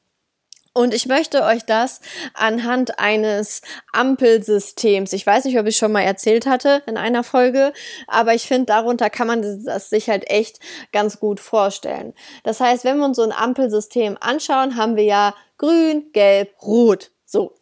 Und 0.77 0.94
ich 0.94 1.06
möchte 1.06 1.44
euch 1.44 1.63
das 1.63 2.01
anhand 2.33 3.00
eines 3.00 3.62
Ampelsystems, 3.94 5.13
ich 5.13 5.25
weiß 5.25 5.45
nicht, 5.45 5.57
ob 5.57 5.67
ich 5.67 5.77
schon 5.77 5.94
mal 5.94 6.01
erzählt 6.01 6.45
hatte 6.45 6.83
in 6.85 6.97
einer 6.97 7.23
Folge, 7.23 7.71
aber 8.07 8.33
ich 8.33 8.45
finde, 8.45 8.65
darunter 8.65 9.09
kann 9.09 9.25
man 9.25 9.63
das 9.63 9.89
sich 9.89 10.09
halt 10.09 10.29
echt 10.29 10.59
ganz 10.91 11.21
gut 11.21 11.39
vorstellen. 11.39 12.13
Das 12.44 12.59
heißt, 12.59 12.83
wenn 12.83 12.97
wir 12.97 13.06
uns 13.06 13.15
so 13.15 13.23
ein 13.23 13.31
Ampelsystem 13.31 14.17
anschauen, 14.19 14.75
haben 14.75 14.97
wir 14.97 15.06
ja 15.06 15.33
grün, 15.57 16.12
gelb, 16.12 16.51
rot. 16.62 17.12
So. 17.25 17.55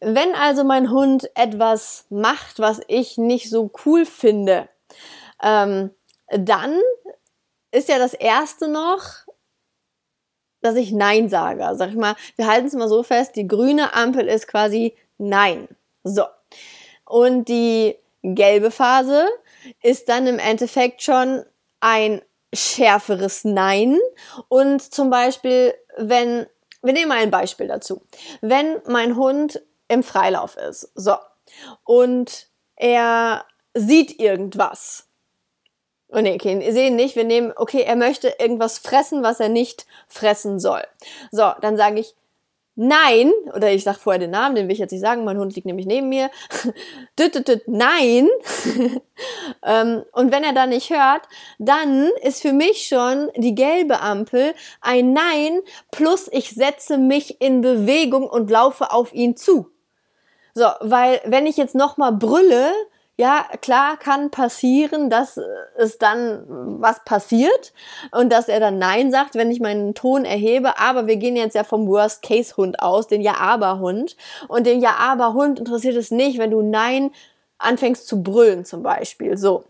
Wenn 0.00 0.34
also 0.34 0.64
mein 0.64 0.90
Hund 0.90 1.28
etwas 1.34 2.06
macht, 2.08 2.60
was 2.60 2.80
ich 2.88 3.18
nicht 3.18 3.50
so 3.50 3.70
cool 3.84 4.06
finde, 4.06 4.70
ähm, 5.42 5.90
dann 6.28 6.80
ist 7.70 7.88
ja 7.88 7.98
das 7.98 8.14
erste 8.14 8.68
noch, 8.68 9.26
dass 10.60 10.76
ich 10.76 10.92
Nein 10.92 11.28
sage. 11.28 11.68
Sag 11.74 11.90
ich 11.90 11.96
mal, 11.96 12.14
wir 12.36 12.46
halten 12.46 12.66
es 12.66 12.74
mal 12.74 12.88
so 12.88 13.02
fest, 13.02 13.36
die 13.36 13.48
grüne 13.48 13.94
Ampel 13.94 14.28
ist 14.28 14.46
quasi 14.48 14.96
Nein. 15.18 15.68
So. 16.04 16.24
Und 17.04 17.48
die 17.48 17.96
gelbe 18.22 18.70
Phase 18.70 19.26
ist 19.82 20.08
dann 20.08 20.26
im 20.26 20.38
Endeffekt 20.38 21.02
schon 21.02 21.44
ein 21.80 22.22
schärferes 22.54 23.44
Nein. 23.44 23.98
Und 24.48 24.82
zum 24.94 25.10
Beispiel, 25.10 25.74
wenn, 25.96 26.46
wir 26.82 26.92
nehmen 26.92 27.08
mal 27.08 27.18
ein 27.18 27.30
Beispiel 27.30 27.68
dazu. 27.68 28.02
Wenn 28.40 28.80
mein 28.86 29.16
Hund 29.16 29.62
im 29.88 30.02
Freilauf 30.02 30.56
ist, 30.56 30.90
so, 30.94 31.16
und 31.84 32.48
er 32.76 33.44
sieht 33.74 34.18
irgendwas, 34.20 35.08
Oh 36.12 36.20
nee, 36.20 36.34
okay, 36.34 36.62
ihr 36.64 36.72
seht 36.72 36.92
nicht, 36.92 37.16
wir 37.16 37.24
nehmen, 37.24 37.52
okay, 37.56 37.82
er 37.82 37.96
möchte 37.96 38.34
irgendwas 38.38 38.78
fressen, 38.78 39.22
was 39.22 39.40
er 39.40 39.48
nicht 39.48 39.86
fressen 40.08 40.60
soll. 40.60 40.82
So, 41.30 41.50
dann 41.60 41.76
sage 41.76 42.00
ich 42.00 42.14
nein, 42.74 43.30
oder 43.54 43.70
ich 43.70 43.84
sage 43.84 43.98
vorher 43.98 44.18
den 44.18 44.30
Namen, 44.30 44.54
den 44.54 44.66
will 44.66 44.72
ich 44.72 44.78
jetzt 44.78 44.92
nicht 44.92 45.00
sagen, 45.00 45.24
mein 45.24 45.38
Hund 45.38 45.54
liegt 45.54 45.66
nämlich 45.66 45.86
neben 45.86 46.08
mir. 46.08 46.30
nein. 47.66 48.28
Ähm, 49.64 50.02
und 50.12 50.32
wenn 50.32 50.42
er 50.42 50.52
da 50.52 50.66
nicht 50.66 50.90
hört, 50.90 51.22
dann 51.60 52.10
ist 52.22 52.42
für 52.42 52.52
mich 52.52 52.88
schon 52.88 53.30
die 53.36 53.54
gelbe 53.54 54.00
Ampel 54.00 54.54
ein 54.80 55.12
Nein 55.12 55.60
plus 55.92 56.28
ich 56.32 56.50
setze 56.50 56.98
mich 56.98 57.40
in 57.40 57.60
Bewegung 57.60 58.28
und 58.28 58.50
laufe 58.50 58.90
auf 58.90 59.14
ihn 59.14 59.36
zu. 59.36 59.70
So, 60.54 60.66
weil 60.80 61.20
wenn 61.24 61.46
ich 61.46 61.56
jetzt 61.56 61.76
nochmal 61.76 62.12
brülle, 62.12 62.72
ja, 63.22 63.46
klar 63.60 63.96
kann 63.98 64.32
passieren, 64.32 65.08
dass 65.08 65.38
es 65.76 65.96
dann 65.98 66.42
was 66.80 67.04
passiert 67.04 67.72
und 68.10 68.32
dass 68.32 68.48
er 68.48 68.58
dann 68.58 68.78
Nein 68.78 69.12
sagt, 69.12 69.36
wenn 69.36 69.52
ich 69.52 69.60
meinen 69.60 69.94
Ton 69.94 70.24
erhebe. 70.24 70.80
Aber 70.80 71.06
wir 71.06 71.14
gehen 71.14 71.36
jetzt 71.36 71.54
ja 71.54 71.62
vom 71.62 71.86
Worst-Case-Hund 71.86 72.80
aus, 72.80 73.06
den 73.06 73.20
Ja-Aber-Hund. 73.20 74.16
Und 74.48 74.66
den 74.66 74.80
Ja-Aber-Hund 74.80 75.60
interessiert 75.60 75.94
es 75.94 76.10
nicht, 76.10 76.38
wenn 76.38 76.50
du 76.50 76.62
Nein 76.62 77.12
anfängst 77.58 78.08
zu 78.08 78.24
brüllen 78.24 78.64
zum 78.64 78.82
Beispiel. 78.82 79.36
So. 79.36 79.66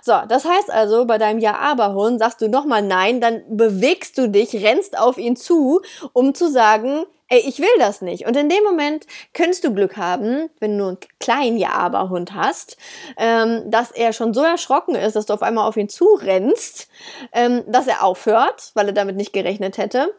So, 0.00 0.14
das 0.26 0.46
heißt 0.46 0.70
also, 0.72 1.04
bei 1.04 1.18
deinem 1.18 1.40
Ja-Aber-Hund 1.40 2.20
sagst 2.20 2.40
du 2.40 2.48
nochmal 2.48 2.80
Nein, 2.80 3.20
dann 3.20 3.42
bewegst 3.50 4.16
du 4.16 4.30
dich, 4.30 4.64
rennst 4.64 4.98
auf 4.98 5.18
ihn 5.18 5.36
zu, 5.36 5.82
um 6.14 6.32
zu 6.32 6.50
sagen, 6.50 7.04
ey, 7.28 7.40
ich 7.40 7.58
will 7.58 7.66
das 7.78 8.02
nicht. 8.02 8.26
Und 8.26 8.36
in 8.36 8.48
dem 8.48 8.62
Moment 8.64 9.06
könntest 9.32 9.64
du 9.64 9.72
Glück 9.74 9.96
haben, 9.96 10.50
wenn 10.60 10.76
du 10.78 10.88
einen 10.88 10.98
kleinen 11.20 11.56
Ja-Aber-Hund 11.56 12.34
hast, 12.34 12.76
ähm, 13.16 13.70
dass 13.70 13.90
er 13.90 14.12
schon 14.12 14.34
so 14.34 14.42
erschrocken 14.42 14.94
ist, 14.94 15.16
dass 15.16 15.26
du 15.26 15.32
auf 15.32 15.42
einmal 15.42 15.66
auf 15.68 15.76
ihn 15.76 15.88
zurennst, 15.88 16.88
ähm, 17.32 17.64
dass 17.66 17.86
er 17.86 18.04
aufhört, 18.04 18.72
weil 18.74 18.88
er 18.88 18.94
damit 18.94 19.16
nicht 19.16 19.32
gerechnet 19.32 19.78
hätte. 19.78 20.14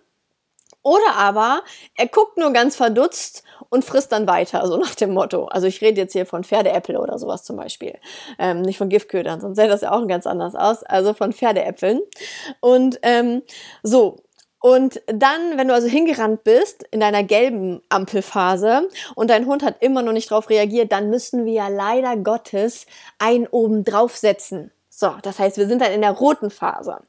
Oder 0.86 1.16
aber 1.16 1.64
er 1.96 2.08
guckt 2.08 2.38
nur 2.38 2.54
ganz 2.54 2.76
verdutzt 2.76 3.44
und 3.70 3.84
frisst 3.84 4.12
dann 4.12 4.28
weiter, 4.28 4.68
so 4.68 4.78
nach 4.78 4.94
dem 4.94 5.14
Motto. 5.14 5.46
Also 5.46 5.66
ich 5.66 5.82
rede 5.82 6.00
jetzt 6.00 6.14
hier 6.14 6.28
von 6.28 6.44
Pferdeäpfel 6.44 6.98
oder 6.98 7.18
sowas 7.18 7.44
zum 7.44 7.56
Beispiel. 7.56 7.98
Ähm, 8.38 8.62
nicht 8.62 8.78
von 8.78 8.90
Giftködern, 8.90 9.42
sonst 9.42 9.56
sähe 9.56 9.68
das 9.68 9.82
ja 9.82 9.92
auch 9.92 10.08
ganz 10.08 10.28
anders 10.28 10.56
aus. 10.56 10.84
Also 10.84 11.16
von 11.16 11.34
Pferdeäpfeln. 11.34 12.02
Und 12.60 13.00
ähm, 13.02 13.42
so, 13.82 14.18
und 14.66 15.00
dann, 15.06 15.60
wenn 15.60 15.68
du 15.68 15.76
also 15.76 15.88
hingerannt 15.88 16.44
bist 16.44 16.88
in 16.90 17.00
deiner 17.00 17.22
gelben 17.24 17.84
Ampelphase 17.90 18.90
und 19.14 19.30
dein 19.30 19.46
Hund 19.46 19.62
hat 19.62 19.84
immer 19.84 20.02
noch 20.02 20.12
nicht 20.12 20.32
drauf 20.32 20.50
reagiert, 20.50 20.92
dann 20.92 21.12
müssen 21.12 21.46
wir 21.46 21.54
ja 21.54 21.68
leider 21.68 22.18
Gottes 22.18 22.88
ein 23.20 23.46
oben 23.46 23.84
draufsetzen. 23.84 24.72
So, 24.98 25.14
das 25.24 25.40
heißt, 25.40 25.58
wir 25.58 25.68
sind 25.68 25.82
dann 25.82 25.92
in 25.92 26.00
der 26.00 26.14
roten 26.14 26.50
Phase. 26.50 27.02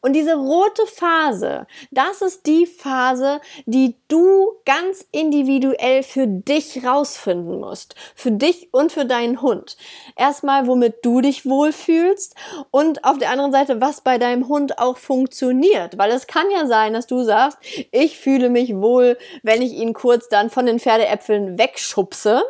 Und 0.00 0.12
diese 0.12 0.36
rote 0.36 0.86
Phase, 0.86 1.66
das 1.90 2.22
ist 2.22 2.46
die 2.46 2.66
Phase, 2.66 3.40
die 3.66 3.96
du 4.06 4.52
ganz 4.64 5.04
individuell 5.10 6.04
für 6.04 6.28
dich 6.28 6.86
rausfinden 6.86 7.58
musst. 7.58 7.96
Für 8.14 8.30
dich 8.30 8.72
und 8.72 8.92
für 8.92 9.06
deinen 9.06 9.42
Hund. 9.42 9.76
Erstmal, 10.14 10.68
womit 10.68 11.04
du 11.04 11.20
dich 11.20 11.44
wohlfühlst 11.44 12.36
und 12.70 13.02
auf 13.02 13.18
der 13.18 13.30
anderen 13.30 13.50
Seite, 13.50 13.80
was 13.80 14.02
bei 14.02 14.18
deinem 14.18 14.46
Hund 14.46 14.78
auch 14.78 14.96
funktioniert. 14.96 15.98
Weil 15.98 16.12
es 16.12 16.28
kann 16.28 16.48
ja 16.52 16.68
sein, 16.68 16.92
dass 16.92 17.08
du 17.08 17.24
sagst, 17.24 17.58
ich 17.90 18.20
fühle 18.20 18.50
mich 18.50 18.76
wohl, 18.76 19.18
wenn 19.42 19.62
ich 19.62 19.72
ihn 19.72 19.94
kurz 19.94 20.28
dann 20.28 20.48
von 20.48 20.64
den 20.64 20.78
Pferdeäpfeln 20.78 21.58
wegschubse. 21.58 22.44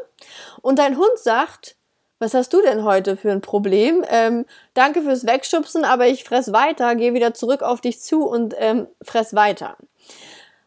Und 0.60 0.78
dein 0.78 0.98
Hund 0.98 1.16
sagt, 1.16 1.76
was 2.22 2.34
hast 2.34 2.52
du 2.52 2.62
denn 2.62 2.84
heute 2.84 3.16
für 3.16 3.32
ein 3.32 3.40
Problem? 3.40 4.04
Ähm, 4.08 4.46
danke 4.74 5.02
fürs 5.02 5.26
Wegschubsen, 5.26 5.84
aber 5.84 6.06
ich 6.06 6.22
fress 6.22 6.52
weiter, 6.52 6.94
gehe 6.94 7.14
wieder 7.14 7.34
zurück 7.34 7.62
auf 7.62 7.80
dich 7.80 8.00
zu 8.00 8.24
und 8.24 8.54
ähm, 8.58 8.86
fress 9.02 9.34
weiter. 9.34 9.76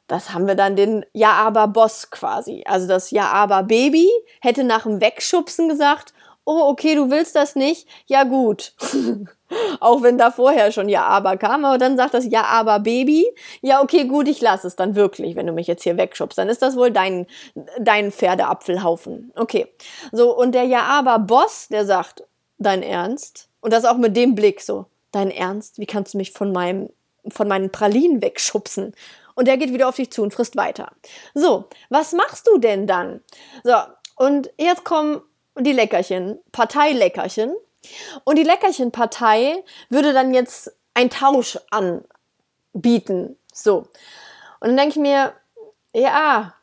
Das 0.08 0.34
haben 0.34 0.48
wir 0.48 0.56
dann 0.56 0.76
den 0.76 1.06
Ja-Aber-Boss 1.14 2.12
quasi. 2.12 2.64
Also 2.68 2.88
das 2.88 3.10
Ja-Aber-Baby 3.10 4.10
hätte 4.42 4.66
nach 4.66 4.84
dem 4.84 5.00
Wegschubsen 5.00 5.70
gesagt, 5.70 6.14
oh, 6.44 6.68
okay, 6.68 6.94
du 6.94 7.10
willst 7.10 7.38
das 7.38 7.56
nicht? 7.56 7.88
Ja, 8.06 8.26
gut. 8.26 8.74
Auch 9.80 10.02
wenn 10.02 10.18
da 10.18 10.32
vorher 10.32 10.72
schon 10.72 10.90
Ja, 10.90 11.04
aber 11.04 11.38
kam, 11.38 11.66
aber 11.66 11.78
dann 11.78 11.98
sagt 11.98 12.14
das 12.14 12.26
Ja, 12.26 12.44
aber 12.46 12.80
Baby. 12.80 13.26
Ja, 13.62 13.82
okay, 13.82 14.06
gut, 14.06 14.28
ich 14.28 14.42
lasse 14.42 14.68
es 14.68 14.76
dann 14.76 14.96
wirklich, 14.96 15.36
wenn 15.36 15.48
du 15.48 15.54
mich 15.54 15.68
jetzt 15.68 15.84
hier 15.84 15.98
wegschubst. 15.98 16.38
Dann 16.38 16.50
ist 16.50 16.62
das 16.62 16.76
wohl 16.76 16.92
dein, 16.92 17.28
dein 17.80 18.12
Pferdeapfelhaufen. 18.12 19.32
Okay. 19.36 19.68
So, 20.12 20.36
und 20.36 20.54
der 20.54 20.64
Ja, 20.64 20.82
aber 20.84 21.20
Boss, 21.20 21.68
der 21.70 21.86
sagt, 21.86 22.24
dein 22.58 22.84
Ernst? 22.84 23.50
Und 23.62 23.74
das 23.74 23.86
auch 23.86 23.98
mit 23.98 24.16
dem 24.16 24.36
Blick 24.36 24.62
so, 24.62 24.86
dein 25.12 25.32
Ernst? 25.32 25.80
Wie 25.80 25.86
kannst 25.86 26.14
du 26.14 26.18
mich 26.18 26.32
von 26.32 26.52
meinem, 26.52 26.90
von 27.28 27.48
meinen 27.48 27.72
Pralinen 27.72 28.22
wegschubsen? 28.22 28.94
Und 29.36 29.48
der 29.48 29.58
geht 29.58 29.74
wieder 29.74 29.90
auf 29.90 29.98
dich 29.98 30.12
zu 30.12 30.24
und 30.24 30.34
frisst 30.34 30.56
weiter. 30.56 30.92
So, 31.34 31.66
was 31.90 32.14
machst 32.14 32.48
du 32.48 32.58
denn 32.58 32.88
dann? 32.88 33.22
So, 33.64 33.74
und 34.16 34.50
jetzt 34.58 34.86
kommen 34.86 35.22
die 35.60 35.74
Leckerchen, 35.74 36.40
Parteileckerchen. 36.52 37.54
Und 38.24 38.38
die 38.38 38.44
Leckerchenpartei 38.44 39.64
würde 39.90 40.14
dann 40.14 40.34
jetzt 40.34 40.76
einen 40.94 41.10
Tausch 41.10 41.60
anbieten. 41.72 43.38
So. 43.54 43.88
Und 44.60 44.70
dann 44.70 44.78
denke 44.78 44.92
ich 44.92 45.02
mir, 45.02 45.34
ja, 45.94 46.56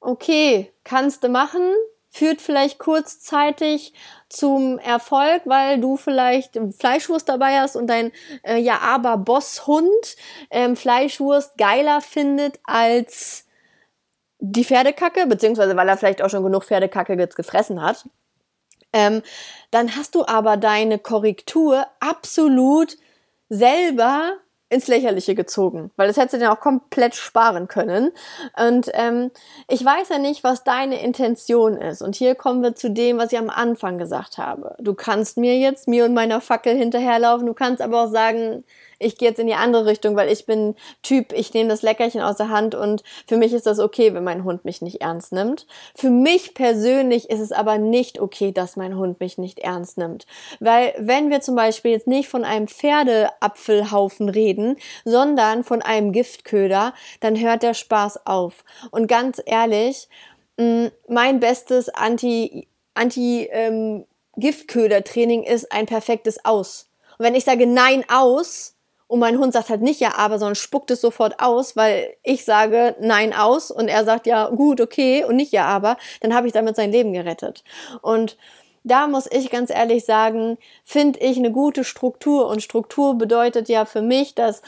okay, 0.00 0.72
kannst 0.84 1.24
du 1.24 1.28
machen, 1.28 1.72
führt 2.10 2.40
vielleicht 2.40 2.78
kurzzeitig 2.78 3.92
zum 4.28 4.78
Erfolg, 4.78 5.42
weil 5.44 5.80
du 5.80 5.96
vielleicht 5.96 6.58
Fleischwurst 6.78 7.28
dabei 7.28 7.60
hast 7.60 7.76
und 7.76 7.86
dein 7.88 8.12
äh, 8.42 8.56
ja 8.56 8.78
aber 8.80 9.16
Bosshund 9.18 10.16
ähm, 10.50 10.76
Fleischwurst 10.76 11.58
geiler 11.58 12.00
findet 12.00 12.58
als 12.64 13.46
die 14.38 14.64
Pferdekacke, 14.64 15.26
beziehungsweise 15.26 15.76
weil 15.76 15.88
er 15.88 15.96
vielleicht 15.96 16.22
auch 16.22 16.30
schon 16.30 16.42
genug 16.42 16.64
Pferdekacke 16.64 17.14
jetzt 17.14 17.36
gefressen 17.36 17.82
hat. 17.82 18.06
Ähm, 18.96 19.22
dann 19.70 19.94
hast 19.94 20.14
du 20.14 20.24
aber 20.24 20.56
deine 20.56 20.98
Korrektur 20.98 21.86
absolut 22.00 22.96
selber 23.50 24.32
ins 24.68 24.88
Lächerliche 24.88 25.34
gezogen, 25.34 25.92
weil 25.96 26.08
das 26.08 26.16
hättest 26.16 26.34
du 26.34 26.38
dann 26.38 26.48
auch 26.56 26.60
komplett 26.60 27.14
sparen 27.14 27.68
können. 27.68 28.10
Und 28.58 28.90
ähm, 28.94 29.30
ich 29.68 29.84
weiß 29.84 30.08
ja 30.08 30.18
nicht, 30.18 30.42
was 30.42 30.64
deine 30.64 31.00
Intention 31.02 31.76
ist. 31.76 32.00
Und 32.00 32.16
hier 32.16 32.34
kommen 32.34 32.62
wir 32.62 32.74
zu 32.74 32.90
dem, 32.90 33.18
was 33.18 33.32
ich 33.32 33.38
am 33.38 33.50
Anfang 33.50 33.98
gesagt 33.98 34.38
habe. 34.38 34.74
Du 34.80 34.94
kannst 34.94 35.36
mir 35.36 35.56
jetzt, 35.58 35.86
mir 35.86 36.06
und 36.06 36.14
meiner 36.14 36.40
Fackel 36.40 36.74
hinterherlaufen, 36.74 37.46
du 37.46 37.54
kannst 37.54 37.82
aber 37.82 38.04
auch 38.04 38.10
sagen, 38.10 38.64
ich 38.98 39.18
gehe 39.18 39.28
jetzt 39.28 39.38
in 39.38 39.46
die 39.46 39.54
andere 39.54 39.86
Richtung, 39.86 40.16
weil 40.16 40.30
ich 40.30 40.46
bin 40.46 40.74
Typ, 41.02 41.32
ich 41.32 41.52
nehme 41.54 41.68
das 41.68 41.82
Leckerchen 41.82 42.20
aus 42.20 42.36
der 42.36 42.48
Hand 42.48 42.74
und 42.74 43.02
für 43.26 43.36
mich 43.36 43.52
ist 43.52 43.66
das 43.66 43.78
okay, 43.78 44.14
wenn 44.14 44.24
mein 44.24 44.44
Hund 44.44 44.64
mich 44.64 44.82
nicht 44.82 45.00
ernst 45.00 45.32
nimmt. 45.32 45.66
Für 45.94 46.10
mich 46.10 46.54
persönlich 46.54 47.30
ist 47.30 47.40
es 47.40 47.52
aber 47.52 47.78
nicht 47.78 48.20
okay, 48.20 48.52
dass 48.52 48.76
mein 48.76 48.96
Hund 48.96 49.20
mich 49.20 49.38
nicht 49.38 49.58
ernst 49.58 49.98
nimmt. 49.98 50.26
Weil 50.60 50.94
wenn 50.98 51.30
wir 51.30 51.40
zum 51.40 51.56
Beispiel 51.56 51.92
jetzt 51.92 52.06
nicht 52.06 52.28
von 52.28 52.44
einem 52.44 52.68
Pferdeapfelhaufen 52.68 54.28
reden, 54.28 54.76
sondern 55.04 55.64
von 55.64 55.82
einem 55.82 56.12
Giftköder, 56.12 56.94
dann 57.20 57.38
hört 57.38 57.62
der 57.62 57.74
Spaß 57.74 58.26
auf. 58.26 58.64
Und 58.90 59.06
ganz 59.08 59.42
ehrlich, 59.44 60.08
mm, 60.56 60.86
mein 61.08 61.40
bestes 61.40 61.88
Anti, 61.88 62.66
Anti, 62.94 63.48
ähm, 63.50 64.04
Giftköder-Training 64.36 65.44
ist 65.44 65.72
ein 65.72 65.86
perfektes 65.86 66.44
Aus. 66.44 66.88
Und 67.18 67.24
wenn 67.24 67.34
ich 67.34 67.44
sage 67.44 67.66
Nein 67.66 68.04
aus, 68.08 68.75
und 69.08 69.20
mein 69.20 69.38
Hund 69.38 69.52
sagt 69.52 69.68
halt 69.68 69.82
nicht 69.82 70.00
ja, 70.00 70.14
aber, 70.16 70.38
sondern 70.38 70.56
spuckt 70.56 70.90
es 70.90 71.00
sofort 71.00 71.40
aus, 71.40 71.76
weil 71.76 72.14
ich 72.22 72.44
sage 72.44 72.96
nein 73.00 73.32
aus 73.32 73.70
und 73.70 73.88
er 73.88 74.04
sagt 74.04 74.26
ja 74.26 74.48
gut, 74.48 74.80
okay 74.80 75.24
und 75.24 75.36
nicht 75.36 75.52
ja, 75.52 75.66
aber, 75.66 75.96
dann 76.20 76.34
habe 76.34 76.46
ich 76.46 76.52
damit 76.52 76.76
sein 76.76 76.90
Leben 76.90 77.12
gerettet. 77.12 77.62
Und 78.02 78.36
da 78.86 79.08
muss 79.08 79.28
ich 79.30 79.50
ganz 79.50 79.70
ehrlich 79.70 80.04
sagen, 80.04 80.58
finde 80.84 81.18
ich 81.18 81.36
eine 81.36 81.50
gute 81.50 81.82
Struktur. 81.82 82.46
Und 82.46 82.62
Struktur 82.62 83.18
bedeutet 83.18 83.68
ja 83.68 83.84
für 83.84 84.00
mich, 84.00 84.36
dass 84.36 84.62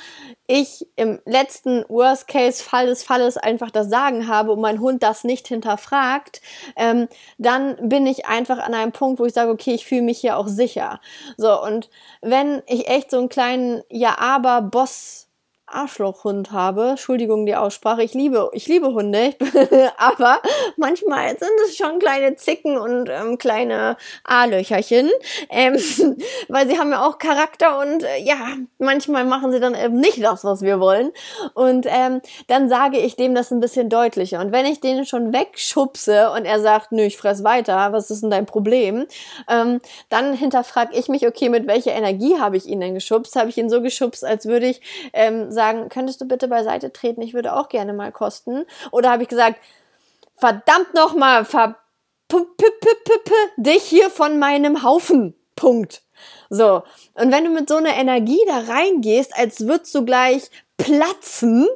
ich 0.49 0.89
im 0.97 1.21
letzten 1.25 1.85
Worst-Case-Fall 1.89 2.87
des 2.87 3.05
Falles 3.05 3.37
einfach 3.37 3.71
das 3.71 3.89
Sagen 3.89 4.27
habe 4.27 4.53
und 4.53 4.61
mein 4.61 4.81
Hund 4.81 5.05
das 5.05 5.23
nicht 5.23 5.47
hinterfragt, 5.47 6.41
ähm, 6.75 7.07
dann 7.39 7.77
bin 7.89 8.09
ich 8.09 8.27
einfach 8.27 8.59
an 8.59 8.75
einem 8.75 8.91
Punkt, 8.91 9.21
wo 9.21 9.25
ich 9.25 9.35
sage, 9.35 9.53
okay, 9.53 9.75
ich 9.75 9.87
fühle 9.87 10.03
mich 10.03 10.19
hier 10.19 10.37
auch 10.37 10.49
sicher. 10.49 11.01
So, 11.37 11.63
und 11.63 11.89
wenn 12.21 12.63
ich 12.67 12.89
echt 12.89 13.13
so 13.13 13.19
einen 13.19 13.29
kleinen 13.29 13.83
Ja-Aber-Boss 13.89 15.28
Arschlochhund 15.73 16.53
habe. 16.53 16.91
Entschuldigung 16.91 17.47
die 17.47 17.57
Aussprache. 17.57 18.03
Ich 18.03 18.15
liebe, 18.15 18.51
ich 18.53 18.67
liebe 18.67 18.93
Hunde, 18.93 19.35
aber 19.97 20.41
manchmal 20.77 21.31
sind 21.31 21.51
es 21.65 21.77
schon 21.77 21.99
kleine 21.99 22.37
Zicken 22.37 22.79
und 22.79 23.09
ähm, 23.09 23.39
kleine 23.39 23.97
A-Löcherchen, 24.25 25.11
ähm, 25.51 25.75
weil 26.49 26.69
sie 26.69 26.79
haben 26.79 26.91
ja 26.91 27.07
auch 27.07 27.19
Charakter 27.19 27.81
und 27.81 28.03
äh, 28.03 28.19
ja, 28.23 28.57
manchmal 28.79 29.25
machen 29.25 29.53
sie 29.53 29.61
dann 29.61 29.75
eben 29.75 30.01
nicht 30.01 30.23
das, 30.23 30.45
was 30.45 30.63
wir 30.63 30.81
wollen. 30.81 31.11
Und 31.55 31.87
ähm, 31.89 32.21
dann 32.47 32.69
sage 32.69 32.99
ich 32.99 33.17
dem 33.17 33.35
das 33.35 33.51
ein 33.51 33.61
bisschen 33.61 33.89
deutlicher. 33.89 34.41
Und 34.41 34.53
wenn 34.53 34.67
ich 34.67 34.81
den 34.81 35.05
schon 35.05 35.33
wegschubse 35.33 36.31
und 36.31 36.45
er 36.45 36.61
sagt, 36.61 36.93
nö, 36.93 37.03
ich 37.03 37.17
fress 37.17 37.45
weiter, 37.45 37.93
was 37.93 38.11
ist 38.11 38.23
denn 38.23 38.31
dein 38.31 38.47
Problem? 38.47 39.07
Ähm, 39.49 39.81
dann 40.09 40.35
hinterfrage 40.35 40.97
ich 40.97 41.09
mich, 41.09 41.27
okay, 41.27 41.49
mit 41.49 41.67
welcher 41.67 41.93
Energie 41.93 42.39
habe 42.39 42.57
ich 42.57 42.67
ihn 42.67 42.81
denn 42.81 42.95
geschubst? 42.95 43.37
Habe 43.37 43.51
ich 43.51 43.59
ihn 43.59 43.71
so 43.71 43.83
geschubst, 43.83 44.25
als 44.25 44.47
würde 44.47 44.67
ich 44.67 44.81
ähm, 45.13 45.51
sagen, 45.59 45.89
könntest 45.89 46.21
du 46.21 46.25
bitte 46.27 46.47
beiseite 46.47 46.93
treten? 46.93 47.21
Ich 47.21 47.35
würde 47.35 47.55
auch 47.55 47.69
gerne 47.69 47.93
mal 47.93 48.13
kosten. 48.13 48.65
Oder 48.93 49.11
habe 49.11 49.25
ich 49.25 49.29
gesagt, 49.29 49.61
verdammt 50.37 50.95
nochmal, 50.95 51.45
ver 51.45 51.77
dich 53.57 53.83
hier 53.83 54.11
von 54.11 54.39
meinem 54.39 54.83
Haufen. 54.83 55.35
Punkt. 55.57 56.03
So. 56.51 56.83
Und 57.15 57.33
wenn 57.33 57.45
du 57.45 57.51
mit 57.51 57.69
so 57.69 57.77
einer 57.77 57.97
Energie 57.97 58.41
da 58.47 58.61
reingehst, 58.73 59.37
als 59.37 59.67
würdest 59.67 59.95
du 59.95 60.05
gleich 60.05 60.51
platzen, 60.77 61.67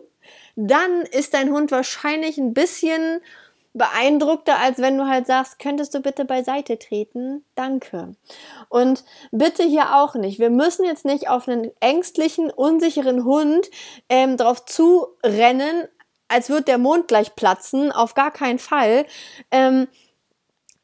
dann 0.54 1.02
ist 1.02 1.34
dein 1.34 1.50
Hund 1.50 1.70
wahrscheinlich 1.70 2.38
ein 2.38 2.54
bisschen 2.54 3.20
beeindruckter, 3.74 4.58
als 4.58 4.78
wenn 4.78 4.98
du 4.98 5.06
halt 5.06 5.26
sagst, 5.26 5.58
könntest 5.58 5.94
du 5.94 6.00
bitte 6.00 6.24
beiseite 6.24 6.78
treten? 6.78 7.44
Danke. 7.54 8.14
Und 8.68 9.04
bitte 9.30 9.62
hier 9.62 9.96
auch 9.96 10.14
nicht. 10.14 10.38
Wir 10.38 10.50
müssen 10.50 10.84
jetzt 10.84 11.04
nicht 11.04 11.28
auf 11.28 11.48
einen 11.48 11.70
ängstlichen, 11.80 12.50
unsicheren 12.50 13.24
Hund 13.24 13.70
ähm, 14.08 14.36
drauf 14.36 14.64
zurennen, 14.64 15.88
als 16.28 16.50
wird 16.50 16.68
der 16.68 16.78
Mond 16.78 17.08
gleich 17.08 17.34
platzen. 17.34 17.92
Auf 17.92 18.14
gar 18.14 18.30
keinen 18.30 18.58
Fall. 18.58 19.06
Ähm, 19.50 19.88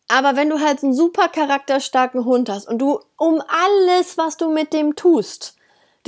aber 0.09 0.37
wenn 0.37 0.49
du 0.49 0.61
halt 0.61 0.83
einen 0.83 0.95
super 0.95 1.28
charakterstarken 1.28 2.25
Hund 2.25 2.49
hast 2.49 2.66
und 2.66 2.78
du 2.78 3.00
um 3.18 3.42
alles, 3.47 4.16
was 4.16 4.38
du 4.38 4.50
mit 4.50 4.73
dem 4.73 4.97
tust, 4.97 5.57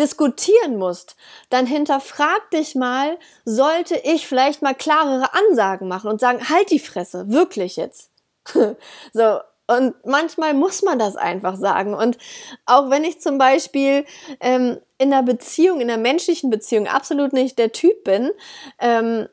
diskutieren 0.00 0.76
musst, 0.76 1.16
dann 1.50 1.66
hinterfrag 1.66 2.50
dich 2.50 2.74
mal, 2.74 3.18
sollte 3.44 3.96
ich 4.02 4.26
vielleicht 4.26 4.62
mal 4.62 4.74
klarere 4.74 5.32
Ansagen 5.34 5.86
machen 5.86 6.10
und 6.10 6.20
sagen, 6.20 6.48
halt 6.48 6.70
die 6.70 6.80
Fresse, 6.80 7.30
wirklich 7.30 7.76
jetzt. 7.76 8.10
so, 9.12 9.38
und 9.70 9.94
manchmal 10.04 10.54
muss 10.54 10.82
man 10.82 10.98
das 10.98 11.14
einfach 11.14 11.56
sagen. 11.56 11.94
Und 11.94 12.18
auch 12.66 12.90
wenn 12.90 13.04
ich 13.04 13.20
zum 13.20 13.38
Beispiel 13.38 14.04
ähm, 14.40 14.80
in 14.98 15.12
einer 15.12 15.22
Beziehung, 15.22 15.80
in 15.80 15.88
einer 15.88 16.02
menschlichen 16.02 16.50
Beziehung 16.50 16.88
absolut 16.88 17.32
nicht 17.32 17.56
der 17.58 17.70
Typ 17.70 18.02
bin, 18.02 18.32
ähm, 18.80 19.28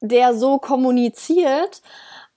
der 0.00 0.34
so 0.34 0.58
kommuniziert, 0.58 1.82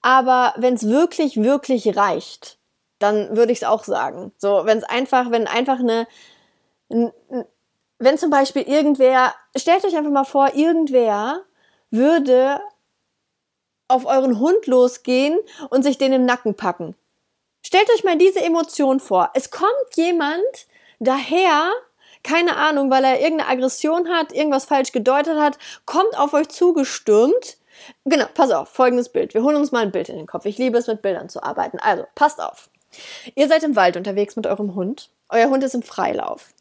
aber 0.00 0.54
wenn 0.58 0.74
es 0.74 0.86
wirklich, 0.88 1.42
wirklich 1.42 1.96
reicht, 1.96 2.58
dann 3.00 3.36
würde 3.36 3.52
ich 3.52 3.58
es 3.58 3.64
auch 3.64 3.84
sagen. 3.84 4.32
So, 4.38 4.62
wenn 4.64 4.78
es 4.78 4.84
einfach, 4.84 5.30
wenn 5.30 5.48
einfach 5.48 5.80
eine, 5.80 6.06
wenn 8.04 8.18
zum 8.18 8.30
Beispiel 8.30 8.62
irgendwer, 8.62 9.34
stellt 9.56 9.84
euch 9.84 9.96
einfach 9.96 10.10
mal 10.10 10.24
vor, 10.24 10.54
irgendwer 10.54 11.42
würde 11.90 12.60
auf 13.88 14.06
euren 14.06 14.38
Hund 14.38 14.66
losgehen 14.66 15.38
und 15.70 15.82
sich 15.82 15.98
den 15.98 16.12
im 16.12 16.24
Nacken 16.24 16.54
packen. 16.54 16.94
Stellt 17.62 17.88
euch 17.94 18.04
mal 18.04 18.18
diese 18.18 18.40
Emotion 18.40 19.00
vor. 19.00 19.30
Es 19.34 19.50
kommt 19.50 19.70
jemand 19.94 20.66
daher, 20.98 21.70
keine 22.22 22.56
Ahnung, 22.56 22.90
weil 22.90 23.04
er 23.04 23.20
irgendeine 23.20 23.50
Aggression 23.50 24.08
hat, 24.08 24.32
irgendwas 24.32 24.64
falsch 24.64 24.92
gedeutet 24.92 25.38
hat, 25.38 25.58
kommt 25.86 26.18
auf 26.18 26.34
euch 26.34 26.48
zugestürmt. 26.48 27.58
Genau, 28.04 28.26
pass 28.34 28.50
auf, 28.50 28.68
folgendes 28.68 29.08
Bild. 29.08 29.34
Wir 29.34 29.42
holen 29.42 29.56
uns 29.56 29.72
mal 29.72 29.82
ein 29.82 29.92
Bild 29.92 30.08
in 30.08 30.16
den 30.16 30.26
Kopf. 30.26 30.46
Ich 30.46 30.58
liebe 30.58 30.78
es, 30.78 30.86
mit 30.86 31.02
Bildern 31.02 31.28
zu 31.28 31.42
arbeiten. 31.42 31.78
Also, 31.78 32.04
passt 32.14 32.40
auf. 32.40 32.70
Ihr 33.34 33.48
seid 33.48 33.62
im 33.62 33.76
Wald 33.76 33.96
unterwegs 33.96 34.36
mit 34.36 34.46
eurem 34.46 34.74
Hund. 34.74 35.10
Euer 35.28 35.48
Hund 35.48 35.64
ist 35.64 35.74
im 35.74 35.82
Freilauf. 35.82 36.54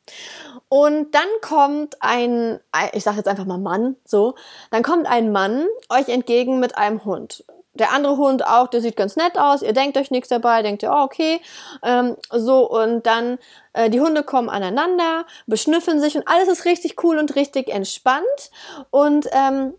Und 0.70 1.14
dann 1.14 1.28
kommt 1.42 1.98
ein, 2.02 2.60
ich 2.94 3.04
sage 3.04 3.18
jetzt 3.18 3.28
einfach 3.28 3.46
mal 3.46 3.60
Mann, 3.60 3.96
so, 4.06 4.36
dann 4.72 4.84
kommt 4.84 5.08
ein 5.08 5.32
Mann 5.32 5.68
euch 5.90 6.10
entgegen 6.10 6.60
mit 6.60 6.78
einem 6.78 7.06
Hund. 7.06 7.46
Der 7.76 7.92
andere 7.92 8.18
Hund 8.18 8.46
auch, 8.46 8.68
der 8.68 8.82
sieht 8.82 8.96
ganz 8.96 9.16
nett 9.16 9.38
aus, 9.38 9.64
ihr 9.64 9.74
denkt 9.74 9.98
euch 9.98 10.12
nichts 10.12 10.30
dabei, 10.30 10.62
denkt 10.62 10.84
ihr, 10.84 10.92
oh, 10.92 11.04
okay, 11.04 11.42
ähm, 11.82 12.16
so, 12.32 12.70
und 12.70 13.06
dann, 13.08 13.40
äh, 13.74 13.90
die 13.90 14.00
Hunde 14.00 14.24
kommen 14.24 14.50
aneinander, 14.50 15.26
beschnüffeln 15.48 16.00
sich 16.00 16.16
und 16.16 16.28
alles 16.28 16.48
ist 16.48 16.66
richtig 16.66 17.04
cool 17.04 17.18
und 17.18 17.36
richtig 17.36 17.70
entspannt 17.70 18.52
und 18.92 19.28
ähm, 19.32 19.74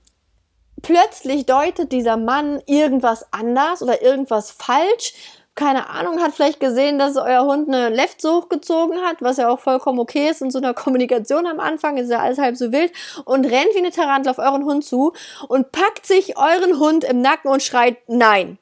plötzlich 0.83 1.47
deutet 1.47 1.93
dieser 1.93 2.17
Mann 2.17 2.61
irgendwas 2.67 3.27
anders 3.33 3.81
oder 3.81 4.03
irgendwas 4.03 4.51
falsch, 4.51 5.15
keine 5.55 5.89
Ahnung, 5.89 6.21
hat 6.21 6.33
vielleicht 6.33 6.61
gesehen, 6.61 6.99
dass 6.99 7.17
euer 7.17 7.45
Hund 7.45 7.69
eine 7.69 7.89
Left 7.89 8.21
so 8.21 8.43
hochgezogen 8.43 9.01
hat, 9.03 9.19
was 9.21 9.37
ja 9.37 9.49
auch 9.49 9.61
vollkommen 9.61 10.01
okay 10.01 10.29
ist 10.29 10.43
in 10.43 10.51
so 10.51 10.59
einer 10.59 10.75
Kommunikation 10.75 11.47
am 11.47 11.61
Anfang, 11.61 11.97
ist 11.97 12.11
ja 12.11 12.21
alles 12.21 12.39
halb 12.39 12.57
so 12.57 12.73
wild 12.73 12.93
und 13.25 13.45
rennt 13.45 13.75
wie 13.75 13.79
eine 13.79 13.91
Tarantel 13.91 14.31
auf 14.31 14.39
euren 14.39 14.65
Hund 14.65 14.85
zu 14.85 15.13
und 15.49 15.73
packt 15.73 16.07
sich 16.07 16.37
euren 16.37 16.79
Hund 16.79 17.05
im 17.05 17.21
Nacken 17.21 17.51
und 17.51 17.63
schreit 17.63 17.99
Nein 18.09 18.59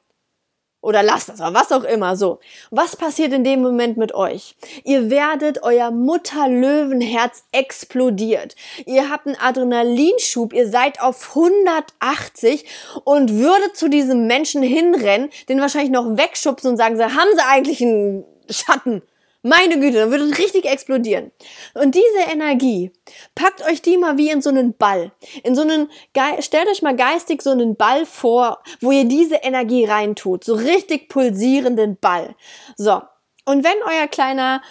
oder 0.83 1.01
lasst 1.01 1.29
das, 1.29 1.39
aber 1.39 1.57
was 1.57 1.71
auch 1.71 1.85
immer, 1.85 2.17
so. 2.17 2.39
Was 2.69 2.97
passiert 2.97 3.31
in 3.31 3.45
dem 3.45 3.61
Moment 3.61 3.95
mit 3.95 4.13
euch? 4.13 4.55
Ihr 4.83 5.09
werdet, 5.09 5.63
euer 5.63 5.91
Mutterlöwenherz 5.91 7.45
explodiert. 7.53 8.55
Ihr 8.85 9.09
habt 9.09 9.25
einen 9.25 9.37
Adrenalinschub, 9.39 10.51
ihr 10.51 10.69
seid 10.69 11.01
auf 11.01 11.29
180 11.29 12.65
und 13.05 13.31
würdet 13.39 13.77
zu 13.77 13.89
diesem 13.89 14.27
Menschen 14.27 14.61
hinrennen, 14.61 15.29
den 15.47 15.61
wahrscheinlich 15.61 15.91
noch 15.91 16.17
wegschubsen 16.17 16.71
und 16.71 16.77
sagen, 16.77 17.01
haben 17.01 17.29
sie 17.33 17.45
eigentlich 17.47 17.81
einen 17.81 18.25
Schatten? 18.49 19.01
Meine 19.45 19.77
Güte, 19.77 19.97
dann 19.97 20.09
würde 20.11 20.23
es 20.23 20.37
richtig 20.37 20.63
explodieren. 20.65 21.33
Und 21.73 21.95
diese 21.95 22.31
Energie, 22.31 22.91
packt 23.35 23.61
euch 23.69 23.81
die 23.81 23.97
mal 23.97 24.17
wie 24.17 24.29
in 24.29 24.41
so 24.41 24.49
einen 24.49 24.73
Ball. 24.77 25.11
In 25.43 25.53
so 25.53 25.63
einen, 25.63 25.91
stellt 26.39 26.69
euch 26.69 26.81
mal 26.81 26.95
geistig 26.95 27.41
so 27.41 27.51
einen 27.51 27.75
Ball 27.75 28.05
vor, 28.05 28.63
wo 28.79 28.91
ihr 28.91 29.03
diese 29.03 29.35
Energie 29.35 29.83
reintut. 29.83 30.45
So 30.45 30.55
richtig 30.55 31.09
pulsierenden 31.09 31.97
Ball. 31.99 32.35
So. 32.77 33.01
Und 33.43 33.65
wenn 33.65 33.75
euer 33.85 34.07
kleiner, 34.07 34.61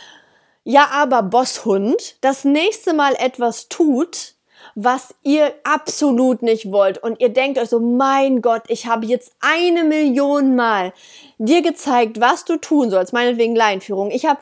ja 0.64 0.88
aber 0.90 1.22
Bosshund 1.22 2.16
das 2.22 2.44
nächste 2.44 2.94
Mal 2.94 3.14
etwas 3.18 3.68
tut, 3.68 4.36
was 4.74 5.14
ihr 5.22 5.52
absolut 5.64 6.42
nicht 6.42 6.70
wollt 6.70 7.02
und 7.02 7.20
ihr 7.20 7.28
denkt 7.28 7.58
euch 7.58 7.68
so, 7.68 7.80
mein 7.80 8.42
Gott, 8.42 8.62
ich 8.68 8.86
habe 8.86 9.06
jetzt 9.06 9.32
eine 9.40 9.84
Million 9.84 10.56
Mal 10.56 10.92
dir 11.38 11.62
gezeigt, 11.62 12.20
was 12.20 12.44
du 12.44 12.56
tun 12.56 12.90
sollst, 12.90 13.12
meinetwegen 13.12 13.56
Leinführung. 13.56 14.10
Ich 14.10 14.26
habe 14.26 14.40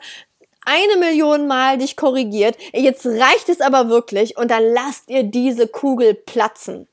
eine 0.65 0.97
Million 0.97 1.47
Mal 1.47 1.77
dich 1.77 1.95
korrigiert. 1.95 2.57
Jetzt 2.73 3.05
reicht 3.05 3.49
es 3.49 3.61
aber 3.61 3.89
wirklich 3.89 4.37
und 4.37 4.51
dann 4.51 4.63
lasst 4.73 5.09
ihr 5.09 5.23
diese 5.23 5.67
Kugel 5.67 6.13
platzen. 6.13 6.87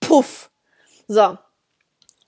Puff. 0.00 0.50
So. 1.08 1.36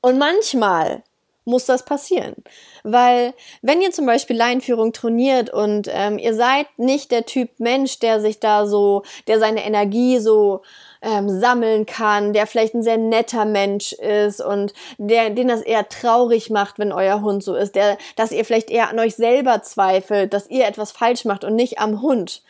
Und 0.01 0.19
manchmal 0.19 1.03
muss 1.47 1.65
das 1.65 1.85
passieren. 1.85 2.35
Weil 2.83 3.33
wenn 3.63 3.81
ihr 3.81 3.93
zum 3.93 4.05
Beispiel 4.05 4.37
Leinführung 4.37 4.93
trainiert 4.93 5.49
und 5.49 5.89
ähm, 5.91 6.19
ihr 6.19 6.35
seid 6.35 6.67
nicht 6.77 7.11
der 7.11 7.25
Typ 7.25 7.59
Mensch, 7.59 8.01
der 8.01 8.21
sich 8.21 8.41
da 8.41 8.67
so, 8.67 9.03
der 9.29 9.39
seine 9.39 9.65
Energie 9.65 10.19
so 10.19 10.63
ähm, 11.03 11.31
sammeln 11.31 11.87
kann, 11.87 12.33
der 12.33 12.47
vielleicht 12.47 12.75
ein 12.75 12.83
sehr 12.83 12.99
netter 12.99 13.45
Mensch 13.45 13.93
ist 13.93 14.41
und 14.41 14.75
der, 14.99 15.31
den 15.31 15.49
das 15.49 15.63
eher 15.63 15.89
traurig 15.89 16.51
macht, 16.51 16.79
wenn 16.79 16.93
euer 16.93 17.23
Hund 17.23 17.45
so 17.45 17.55
ist, 17.55 17.77
der, 17.77 17.97
dass 18.17 18.33
ihr 18.33 18.45
vielleicht 18.45 18.71
eher 18.71 18.91
an 18.91 18.99
euch 18.99 19.15
selber 19.15 19.63
zweifelt, 19.63 20.35
dass 20.35 20.51
ihr 20.51 20.67
etwas 20.67 20.91
falsch 20.91 21.25
macht 21.25 21.45
und 21.45 21.55
nicht 21.55 21.79
am 21.79 22.03
Hund. 22.03 22.43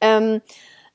Ähm, 0.00 0.42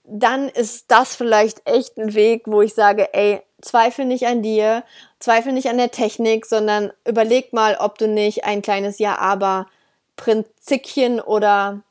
dann 0.03 0.49
ist 0.49 0.91
das 0.91 1.15
vielleicht 1.15 1.67
echt 1.67 1.97
ein 1.97 2.13
Weg, 2.13 2.43
wo 2.45 2.61
ich 2.61 2.73
sage, 2.73 3.13
ey, 3.13 3.41
zweifel 3.61 4.05
nicht 4.05 4.27
an 4.27 4.43
dir, 4.43 4.83
zweifel 5.25 5.51
nicht 5.51 5.69
an 5.69 5.77
der 5.77 5.91
Technik, 5.91 6.45
sondern 6.45 6.91
überleg 7.05 7.51
mal, 7.51 7.75
ob 7.79 7.97
du 7.97 8.07
nicht 8.07 8.45
ein 8.45 8.61
kleines 8.61 8.99
Ja-Aber 8.99 9.67
Prinzipchen 10.15 11.19
oder 11.19 11.81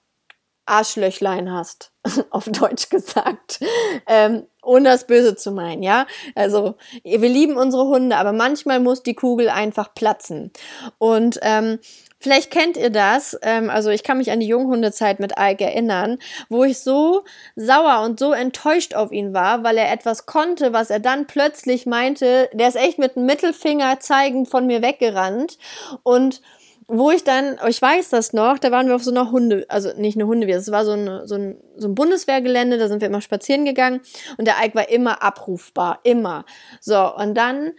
Arschlöchlein 0.67 1.53
hast, 1.53 1.93
auf 2.31 2.47
Deutsch 2.47 2.89
gesagt, 2.89 3.61
ähm, 4.07 4.47
ohne 4.63 4.89
das 4.89 5.07
Böse 5.07 5.37
zu 5.37 5.51
meinen, 5.51 5.83
ja. 5.83 6.07
Also 6.35 6.77
wir 7.03 7.29
lieben 7.29 7.57
unsere 7.57 7.85
Hunde, 7.87 8.17
aber 8.17 8.33
manchmal 8.33 8.81
muss 8.81 9.03
die 9.03 9.15
Kugel 9.15 9.51
einfach 9.51 9.93
platzen. 9.95 10.53
Und 10.97 11.39
ähm, 11.43 11.81
Vielleicht 12.25 12.51
kennt 12.51 12.79
ihr 12.79 12.89
das. 12.89 13.39
Ähm, 13.43 13.69
also 13.69 13.91
ich 13.91 14.03
kann 14.03 14.17
mich 14.17 14.31
an 14.31 14.41
die 14.41 14.47
Junghundezeit 14.47 15.21
mit 15.21 15.35
Ike 15.39 15.63
erinnern, 15.63 16.17
wo 16.49 16.65
ich 16.65 16.79
so 16.79 17.23
sauer 17.55 18.01
und 18.03 18.19
so 18.19 18.33
enttäuscht 18.33 18.95
auf 18.95 19.13
ihn 19.13 19.35
war, 19.35 19.63
weil 19.63 19.77
er 19.77 19.93
etwas 19.93 20.25
konnte, 20.25 20.73
was 20.73 20.89
er 20.89 21.01
dann 21.01 21.27
plötzlich 21.27 21.85
meinte. 21.85 22.49
Der 22.55 22.69
ist 22.69 22.77
echt 22.77 22.99
mit 22.99 23.17
dem 23.17 23.27
Mittelfinger 23.27 24.01
zeigend 24.01 24.49
von 24.49 24.67
mir 24.67 24.81
weggerannt 24.81 25.59
und 26.03 26.41
wo 26.87 27.11
ich 27.11 27.25
dann, 27.25 27.59
ich 27.69 27.83
weiß 27.83 28.09
das 28.09 28.33
noch, 28.33 28.59
da 28.59 28.71
waren 28.71 28.87
wir 28.89 28.97
auf 28.97 29.05
so 29.05 29.11
einer 29.11 29.31
Hunde, 29.31 29.67
also 29.69 29.91
nicht 29.99 30.17
eine 30.17 30.27
Hundewiese, 30.27 30.61
es 30.61 30.71
war 30.71 30.87
so, 30.87 30.93
eine, 30.93 31.29
so, 31.29 31.35
ein, 31.35 31.61
so 31.77 31.89
ein 31.89 31.95
Bundeswehrgelände, 31.95 32.79
da 32.79 32.89
sind 32.89 33.03
wir 33.03 33.09
immer 33.09 33.21
spazieren 33.21 33.67
gegangen 33.67 34.01
und 34.39 34.47
der 34.49 34.65
Ike 34.65 34.75
war 34.77 34.89
immer 34.89 35.23
abrufbar, 35.23 36.01
immer. 36.05 36.47
So, 36.81 37.15
und 37.17 37.35
dann 37.35 37.73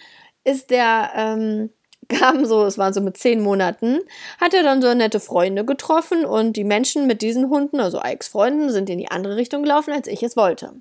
ist 0.43 0.69
der, 0.69 1.09
ähm, 1.15 1.71
kam 2.09 2.45
so, 2.45 2.65
es 2.65 2.77
waren 2.77 2.93
so 2.93 3.01
mit 3.01 3.17
zehn 3.17 3.41
Monaten, 3.41 3.99
hat 4.39 4.53
er 4.53 4.63
dann 4.63 4.81
so 4.81 4.93
nette 4.93 5.19
Freunde 5.19 5.65
getroffen 5.65 6.25
und 6.25 6.53
die 6.53 6.63
Menschen 6.63 7.07
mit 7.07 7.21
diesen 7.21 7.49
Hunden, 7.49 7.79
also 7.79 8.01
Ikes 8.03 8.27
Freunden, 8.27 8.69
sind 8.69 8.89
in 8.89 8.97
die 8.97 9.09
andere 9.09 9.35
Richtung 9.35 9.63
gelaufen, 9.63 9.93
als 9.93 10.07
ich 10.07 10.23
es 10.23 10.35
wollte. 10.37 10.73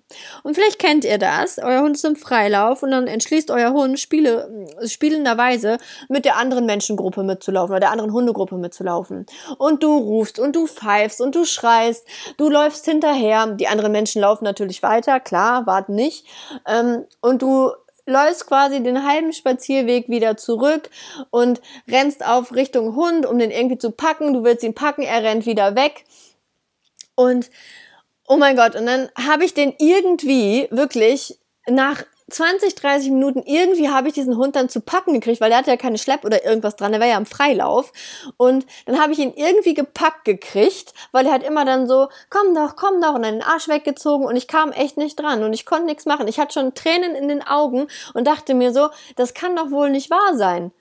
Und 0.42 0.54
vielleicht 0.54 0.78
kennt 0.78 1.04
ihr 1.04 1.18
das, 1.18 1.58
euer 1.58 1.82
Hund 1.82 1.96
ist 1.96 2.04
im 2.04 2.16
Freilauf 2.16 2.82
und 2.82 2.90
dann 2.90 3.06
entschließt 3.06 3.50
euer 3.50 3.72
Hund 3.72 3.98
spiele, 3.98 4.66
spielenderweise 4.84 5.78
mit 6.08 6.24
der 6.24 6.36
anderen 6.36 6.66
Menschengruppe 6.66 7.22
mitzulaufen 7.22 7.72
oder 7.72 7.80
der 7.80 7.90
anderen 7.90 8.12
Hundegruppe 8.12 8.56
mitzulaufen. 8.56 9.26
Und 9.58 9.82
du 9.82 9.96
rufst 9.96 10.38
und 10.38 10.54
du 10.54 10.66
pfeifst 10.66 11.20
und 11.20 11.34
du 11.34 11.44
schreist, 11.44 12.06
du 12.36 12.48
läufst 12.48 12.84
hinterher, 12.84 13.46
die 13.46 13.68
anderen 13.68 13.92
Menschen 13.92 14.20
laufen 14.20 14.44
natürlich 14.44 14.82
weiter, 14.82 15.20
klar, 15.20 15.66
warten 15.66 15.94
nicht, 15.94 16.26
ähm, 16.66 17.04
und 17.20 17.42
du 17.42 17.70
läufst 18.06 18.46
quasi 18.46 18.82
den 18.82 19.06
halben 19.06 19.32
Spazierweg 19.32 20.08
wieder 20.08 20.36
zurück 20.36 20.90
und 21.30 21.60
rennst 21.88 22.24
auf 22.24 22.54
Richtung 22.54 22.94
Hund, 22.96 23.26
um 23.26 23.38
den 23.38 23.50
irgendwie 23.50 23.78
zu 23.78 23.90
packen. 23.90 24.32
Du 24.32 24.44
willst 24.44 24.64
ihn 24.64 24.74
packen, 24.74 25.02
er 25.02 25.22
rennt 25.22 25.46
wieder 25.46 25.74
weg. 25.74 26.04
Und 27.14 27.50
oh 28.26 28.36
mein 28.36 28.56
Gott, 28.56 28.74
und 28.76 28.86
dann 28.86 29.08
habe 29.16 29.44
ich 29.44 29.54
den 29.54 29.74
irgendwie 29.78 30.68
wirklich 30.70 31.38
nach 31.66 32.04
20, 32.30 32.74
30 32.74 33.10
Minuten 33.10 33.42
irgendwie 33.44 33.90
habe 33.90 34.08
ich 34.08 34.14
diesen 34.14 34.36
Hund 34.36 34.56
dann 34.56 34.70
zu 34.70 34.80
packen 34.80 35.12
gekriegt, 35.12 35.40
weil 35.40 35.50
der 35.50 35.58
hatte 35.58 35.70
ja 35.70 35.76
keine 35.76 35.98
Schlepp 35.98 36.24
oder 36.24 36.44
irgendwas 36.44 36.76
dran, 36.76 36.92
der 36.92 37.00
war 37.00 37.06
ja 37.06 37.18
im 37.18 37.26
Freilauf. 37.26 37.92
Und 38.38 38.64
dann 38.86 39.00
habe 39.00 39.12
ich 39.12 39.18
ihn 39.18 39.34
irgendwie 39.34 39.74
gepackt 39.74 40.24
gekriegt, 40.24 40.94
weil 41.12 41.26
er 41.26 41.32
hat 41.32 41.42
immer 41.42 41.64
dann 41.64 41.86
so, 41.86 42.08
komm 42.30 42.54
doch, 42.54 42.76
komm 42.76 43.02
doch, 43.02 43.14
und 43.14 43.22
den 43.22 43.42
Arsch 43.42 43.68
weggezogen 43.68 44.26
und 44.26 44.36
ich 44.36 44.48
kam 44.48 44.72
echt 44.72 44.96
nicht 44.96 45.20
dran 45.20 45.44
und 45.44 45.52
ich 45.52 45.66
konnte 45.66 45.86
nichts 45.86 46.06
machen. 46.06 46.26
Ich 46.26 46.40
hatte 46.40 46.54
schon 46.54 46.74
Tränen 46.74 47.14
in 47.14 47.28
den 47.28 47.46
Augen 47.46 47.88
und 48.14 48.26
dachte 48.26 48.54
mir 48.54 48.72
so, 48.72 48.88
das 49.16 49.34
kann 49.34 49.54
doch 49.54 49.70
wohl 49.70 49.90
nicht 49.90 50.10
wahr 50.10 50.34
sein. 50.34 50.72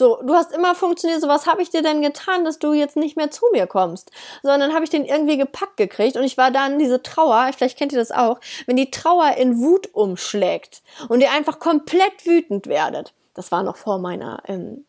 So, 0.00 0.18
du 0.22 0.32
hast 0.32 0.50
immer 0.52 0.74
funktioniert, 0.74 1.20
so 1.20 1.28
was 1.28 1.46
habe 1.46 1.60
ich 1.60 1.68
dir 1.68 1.82
denn 1.82 2.00
getan, 2.00 2.46
dass 2.46 2.58
du 2.58 2.72
jetzt 2.72 2.96
nicht 2.96 3.18
mehr 3.18 3.30
zu 3.30 3.44
mir 3.52 3.66
kommst? 3.66 4.10
Sondern 4.42 4.72
habe 4.72 4.82
ich 4.82 4.88
den 4.88 5.04
irgendwie 5.04 5.36
gepackt 5.36 5.76
gekriegt 5.76 6.16
und 6.16 6.24
ich 6.24 6.38
war 6.38 6.50
dann 6.50 6.78
diese 6.78 7.02
Trauer, 7.02 7.50
vielleicht 7.54 7.76
kennt 7.76 7.92
ihr 7.92 7.98
das 7.98 8.10
auch, 8.10 8.40
wenn 8.64 8.76
die 8.76 8.90
Trauer 8.90 9.36
in 9.36 9.58
Wut 9.58 9.90
umschlägt 9.92 10.80
und 11.10 11.20
ihr 11.20 11.30
einfach 11.30 11.58
komplett 11.58 12.24
wütend 12.24 12.66
werdet. 12.66 13.12
Das 13.34 13.52
war 13.52 13.62
noch 13.62 13.76
vor 13.76 13.98
meiner 13.98 14.42
ähm, 14.46 14.86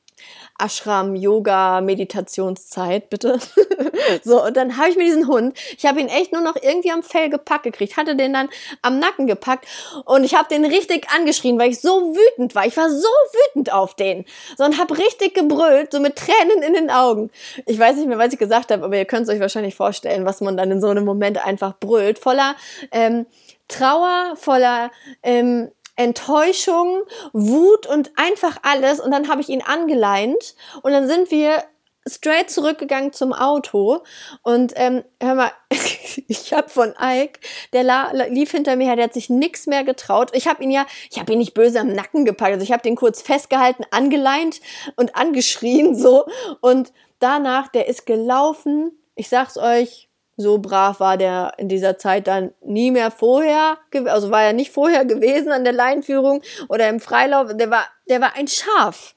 Ashram, 0.59 1.15
Yoga, 1.15 1.81
Meditationszeit, 1.81 3.09
bitte. 3.09 3.39
so, 4.23 4.43
und 4.45 4.55
dann 4.55 4.77
habe 4.77 4.89
ich 4.89 4.95
mir 4.95 5.05
diesen 5.05 5.27
Hund, 5.27 5.57
ich 5.77 5.85
habe 5.85 5.99
ihn 5.99 6.07
echt 6.07 6.31
nur 6.31 6.41
noch 6.41 6.55
irgendwie 6.61 6.91
am 6.91 7.03
Fell 7.03 7.29
gepackt 7.29 7.63
gekriegt, 7.63 7.97
hatte 7.97 8.15
den 8.15 8.33
dann 8.33 8.49
am 8.81 8.99
Nacken 8.99 9.27
gepackt 9.27 9.65
und 10.05 10.23
ich 10.23 10.35
habe 10.35 10.47
den 10.49 10.65
richtig 10.65 11.07
angeschrien, 11.15 11.57
weil 11.57 11.71
ich 11.71 11.81
so 11.81 12.15
wütend 12.15 12.53
war. 12.55 12.65
Ich 12.65 12.77
war 12.77 12.89
so 12.89 13.07
wütend 13.07 13.73
auf 13.73 13.95
den. 13.95 14.25
So, 14.57 14.63
und 14.63 14.77
habe 14.77 14.97
richtig 14.97 15.33
gebrüllt, 15.33 15.91
so 15.91 15.99
mit 15.99 16.15
Tränen 16.15 16.63
in 16.63 16.73
den 16.73 16.89
Augen. 16.89 17.31
Ich 17.65 17.79
weiß 17.79 17.95
nicht 17.95 18.07
mehr, 18.07 18.19
was 18.19 18.33
ich 18.33 18.39
gesagt 18.39 18.71
habe, 18.71 18.83
aber 18.83 18.97
ihr 18.97 19.05
könnt 19.05 19.27
es 19.27 19.33
euch 19.33 19.39
wahrscheinlich 19.39 19.75
vorstellen, 19.75 20.25
was 20.25 20.41
man 20.41 20.57
dann 20.57 20.71
in 20.71 20.81
so 20.81 20.87
einem 20.87 21.05
Moment 21.05 21.43
einfach 21.43 21.73
brüllt. 21.79 22.19
Voller 22.19 22.55
ähm, 22.91 23.25
Trauer, 23.67 24.35
voller 24.35 24.91
ähm, 25.23 25.71
Enttäuschung, 25.95 27.03
Wut 27.33 27.87
und 27.87 28.11
einfach 28.15 28.57
alles. 28.63 28.99
Und 28.99 29.11
dann 29.11 29.29
habe 29.29 29.41
ich 29.41 29.49
ihn 29.49 29.61
angeleint 29.61 30.55
und 30.81 30.91
dann 30.91 31.07
sind 31.07 31.31
wir 31.31 31.63
straight 32.07 32.49
zurückgegangen 32.49 33.13
zum 33.13 33.33
Auto 33.33 34.01
und 34.41 34.73
ähm, 34.75 35.03
hör 35.21 35.35
mal, 35.35 35.51
ich 36.27 36.51
habe 36.53 36.69
von 36.69 36.93
Ike, 36.99 37.39
der 37.73 37.83
la, 37.83 38.11
lief 38.27 38.51
hinter 38.51 38.75
mir 38.75 38.87
her, 38.87 38.95
der 38.95 39.05
hat 39.05 39.13
sich 39.13 39.29
nix 39.29 39.67
mehr 39.67 39.83
getraut. 39.83 40.31
Ich 40.33 40.47
habe 40.47 40.63
ihn 40.63 40.71
ja, 40.71 40.85
ich 41.11 41.19
habe 41.19 41.31
ihn 41.33 41.37
nicht 41.37 41.53
böse 41.53 41.79
am 41.79 41.93
Nacken 41.93 42.25
gepackt, 42.25 42.53
also 42.53 42.63
ich 42.63 42.71
habe 42.71 42.81
den 42.81 42.95
kurz 42.95 43.21
festgehalten, 43.21 43.85
angeleint 43.91 44.61
und 44.95 45.15
angeschrien 45.15 45.95
so 45.95 46.25
und 46.61 46.91
danach, 47.19 47.67
der 47.67 47.87
ist 47.87 48.05
gelaufen. 48.05 48.97
Ich 49.15 49.29
sag's 49.29 49.57
euch, 49.57 50.09
so 50.41 50.57
brav 50.57 50.99
war 50.99 51.17
der 51.17 51.53
in 51.57 51.69
dieser 51.69 51.97
Zeit 51.97 52.27
dann 52.27 52.51
nie 52.61 52.91
mehr 52.91 53.11
vorher, 53.11 53.77
also 54.05 54.31
war 54.31 54.43
er 54.43 54.53
nicht 54.53 54.71
vorher 54.71 55.05
gewesen 55.05 55.51
an 55.51 55.63
der 55.63 55.73
Leinführung 55.73 56.41
oder 56.67 56.89
im 56.89 56.99
Freilauf. 56.99 57.55
Der 57.55 57.71
war, 57.71 57.85
der 58.09 58.21
war 58.21 58.35
ein 58.35 58.47
Schaf. 58.47 59.15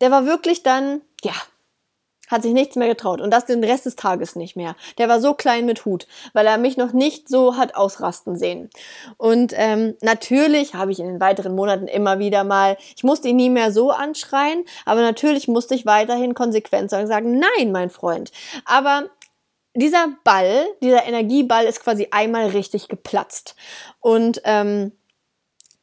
Der 0.00 0.10
war 0.10 0.26
wirklich 0.26 0.62
dann, 0.62 1.02
ja, 1.22 1.34
hat 2.30 2.42
sich 2.42 2.52
nichts 2.52 2.76
mehr 2.76 2.88
getraut 2.88 3.20
und 3.20 3.30
das 3.32 3.46
den 3.46 3.64
Rest 3.64 3.86
des 3.86 3.96
Tages 3.96 4.36
nicht 4.36 4.56
mehr. 4.56 4.76
Der 4.98 5.08
war 5.08 5.20
so 5.20 5.34
klein 5.34 5.66
mit 5.66 5.84
Hut, 5.84 6.06
weil 6.32 6.46
er 6.46 6.58
mich 6.58 6.76
noch 6.76 6.92
nicht 6.92 7.28
so 7.28 7.56
hat 7.56 7.74
ausrasten 7.74 8.36
sehen. 8.36 8.70
Und 9.16 9.52
ähm, 9.56 9.96
natürlich 10.00 10.74
habe 10.74 10.92
ich 10.92 11.00
in 11.00 11.06
den 11.06 11.20
weiteren 11.20 11.54
Monaten 11.54 11.88
immer 11.88 12.18
wieder 12.20 12.44
mal, 12.44 12.76
ich 12.96 13.02
musste 13.02 13.28
ihn 13.28 13.36
nie 13.36 13.50
mehr 13.50 13.72
so 13.72 13.90
anschreien, 13.90 14.64
aber 14.84 15.02
natürlich 15.02 15.48
musste 15.48 15.74
ich 15.74 15.86
weiterhin 15.86 16.34
konsequent 16.34 16.90
sagen, 16.90 17.40
nein, 17.40 17.72
mein 17.72 17.90
Freund. 17.90 18.30
Aber 18.64 19.10
dieser 19.74 20.08
Ball, 20.24 20.66
dieser 20.82 21.04
Energieball 21.04 21.64
ist 21.64 21.80
quasi 21.80 22.08
einmal 22.10 22.48
richtig 22.48 22.88
geplatzt. 22.88 23.54
Und 24.00 24.40
ähm, 24.44 24.92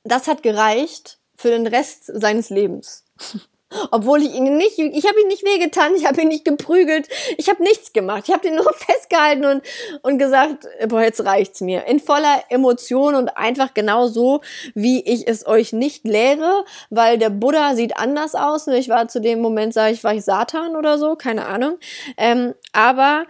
das 0.03 0.27
hat 0.27 0.43
gereicht 0.43 1.19
für 1.35 1.49
den 1.49 1.67
Rest 1.67 2.05
seines 2.05 2.49
Lebens. 2.49 3.05
Obwohl 3.91 4.23
ich 4.23 4.33
ihn 4.33 4.55
nicht, 4.55 4.79
ich 4.79 5.05
habe 5.05 5.19
ihn 5.19 5.27
nicht 5.27 5.43
wehgetan, 5.43 5.93
ich 5.93 6.05
habe 6.05 6.21
ihn 6.21 6.29
nicht 6.29 6.45
geprügelt, 6.45 7.09
ich 7.35 7.49
habe 7.49 7.61
nichts 7.61 7.91
gemacht. 7.91 8.23
Ich 8.25 8.33
habe 8.33 8.47
ihn 8.47 8.55
nur 8.55 8.71
festgehalten 8.73 9.45
und, 9.45 9.61
und 10.03 10.17
gesagt, 10.17 10.65
boah, 10.87 11.01
jetzt 11.01 11.25
reicht's 11.25 11.59
mir. 11.59 11.85
In 11.85 11.99
voller 11.99 12.43
Emotion 12.47 13.13
und 13.13 13.35
einfach 13.35 13.73
genau 13.73 14.07
so, 14.07 14.39
wie 14.73 15.01
ich 15.01 15.27
es 15.27 15.45
euch 15.45 15.73
nicht 15.73 16.05
lehre, 16.05 16.63
weil 16.89 17.17
der 17.17 17.29
Buddha 17.29 17.75
sieht 17.75 17.97
anders 17.97 18.35
aus. 18.35 18.67
Ich 18.67 18.87
war 18.87 19.09
zu 19.09 19.19
dem 19.19 19.41
Moment, 19.41 19.73
sage 19.73 19.93
ich, 19.93 20.03
war 20.03 20.13
ich 20.13 20.23
Satan 20.23 20.77
oder 20.77 20.97
so, 20.97 21.17
keine 21.17 21.45
Ahnung. 21.45 21.77
Ähm, 22.15 22.53
aber 22.71 23.25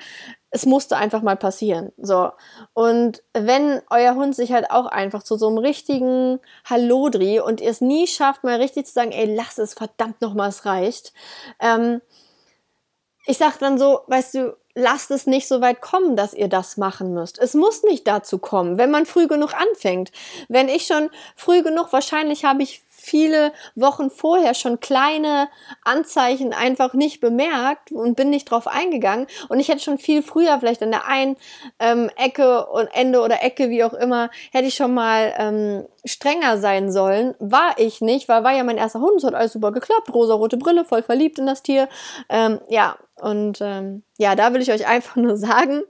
es 0.50 0.66
musste 0.66 0.98
einfach 0.98 1.22
mal 1.22 1.36
passieren. 1.36 1.92
So. 1.98 2.32
Und 2.74 3.22
wenn 3.34 3.82
euer 3.90 4.16
Hund 4.16 4.36
sich 4.36 4.54
halt 4.54 4.72
auch 4.72 4.86
einfach 4.86 5.24
zu 5.24 5.38
so 5.38 5.48
einem 5.48 5.58
richtigen 5.58 6.40
Hallodri 6.66 7.40
und 7.40 7.60
ihr 7.60 7.70
es 7.70 7.82
nie 7.82 8.08
schafft, 8.08 8.44
mal 8.44 8.60
richtig 8.60 8.86
zu 8.86 8.94
sagen, 8.94 9.12
ey, 9.12 9.34
lass 9.36 9.58
es, 9.58 9.74
verdammt 9.74 10.22
nochmal, 10.22 10.50
es 10.50 10.66
reicht. 10.66 11.14
Ähm, 11.60 12.02
ich 13.26 13.38
sag 13.38 13.60
dann 13.60 13.78
so, 13.78 14.02
weißt 14.08 14.36
du, 14.36 14.58
lasst 14.74 15.12
es 15.12 15.28
nicht 15.28 15.48
so 15.48 15.60
weit 15.60 15.82
kommen, 15.82 16.16
dass 16.16 16.34
ihr 16.34 16.48
das 16.48 16.78
machen 16.78 17.14
müsst. 17.14 17.40
Es 17.40 17.54
muss 17.54 17.84
nicht 17.84 18.08
dazu 18.08 18.38
kommen, 18.38 18.78
wenn 18.78 18.92
man 18.92 19.06
früh 19.06 19.28
genug 19.28 19.54
anfängt. 19.54 20.12
Wenn 20.48 20.70
ich 20.70 20.86
schon 20.86 21.10
früh 21.36 21.62
genug, 21.64 21.92
wahrscheinlich 21.92 22.46
habe 22.46 22.64
ich 22.64 22.84
viele 23.08 23.54
Wochen 23.76 24.10
vorher 24.10 24.54
schon 24.54 24.80
kleine 24.80 25.48
Anzeichen 25.84 26.54
einfach 26.54 26.94
nicht 26.94 27.22
bemerkt 27.22 27.92
und 27.92 28.16
bin 28.16 28.30
nicht 28.30 28.52
drauf 28.52 28.68
eingegangen. 28.68 29.28
Und 29.50 29.60
ich 29.60 29.70
hätte 29.70 29.80
schon 29.80 29.98
viel 29.98 30.22
früher, 30.22 30.60
vielleicht 30.60 30.84
an 30.84 30.92
der 30.92 31.08
einen 31.08 31.38
ähm, 31.80 32.10
Ecke 32.18 32.68
und 32.68 32.88
Ende 32.94 33.22
oder 33.22 33.44
Ecke, 33.44 33.70
wie 33.70 33.84
auch 33.84 33.94
immer, 33.94 34.30
hätte 34.52 34.68
ich 34.68 34.76
schon 34.76 34.94
mal 34.94 35.34
ähm, 35.38 35.88
strenger 36.06 36.58
sein 36.58 36.92
sollen. 36.92 37.36
War 37.40 37.76
ich 37.78 38.02
nicht, 38.02 38.28
weil 38.28 38.44
war 38.44 38.54
ja 38.54 38.64
mein 38.64 38.78
erster 38.78 39.00
Hund, 39.00 39.18
es 39.18 39.24
hat 39.24 39.34
alles 39.34 39.54
super 39.54 39.72
geklappt, 39.72 40.14
rosa-rote 40.14 40.58
Brille, 40.58 40.84
voll 40.84 41.04
verliebt 41.04 41.40
in 41.40 41.46
das 41.46 41.64
Tier. 41.64 41.88
Ähm, 42.30 42.60
ja, 42.70 42.98
und 43.16 43.60
ähm, 43.62 44.04
ja, 44.18 44.36
da 44.36 44.54
will 44.54 44.62
ich 44.62 44.72
euch 44.72 44.86
einfach 44.88 45.16
nur 45.16 45.38
sagen, 45.38 45.84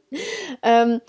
ähm, 0.61 1.01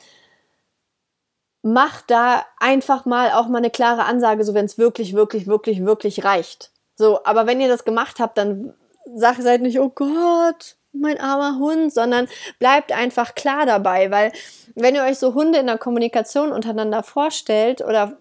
macht 1.73 2.11
da 2.11 2.45
einfach 2.59 3.05
mal 3.05 3.33
auch 3.33 3.49
mal 3.49 3.59
eine 3.59 3.71
klare 3.71 4.05
Ansage, 4.05 4.45
so 4.45 4.55
wenn 4.55 4.65
es 4.65 4.79
wirklich, 4.79 5.13
wirklich, 5.15 5.47
wirklich, 5.47 5.85
wirklich 5.85 6.25
reicht. 6.25 6.71
So, 6.97 7.25
aber 7.25 7.47
wenn 7.47 7.61
ihr 7.61 7.69
das 7.69 7.85
gemacht 7.85 8.19
habt, 8.21 8.39
dann 8.39 8.75
sagt 9.15 9.43
seid 9.43 9.63
nicht, 9.63 9.81
oh 9.81 9.91
Gott, 9.91 10.77
mein 10.93 11.21
armer 11.21 11.59
Hund, 11.59 11.93
sondern 11.93 12.29
bleibt 12.59 12.93
einfach 12.93 13.35
klar 13.35 13.67
dabei, 13.67 14.11
weil 14.11 14.33
wenn 14.75 14.95
ihr 14.95 15.03
euch 15.03 15.19
so 15.19 15.35
Hunde 15.35 15.59
in 15.59 15.67
der 15.67 15.79
Kommunikation 15.79 16.53
untereinander 16.53 17.03
vorstellt 17.03 17.83
oder 17.83 18.19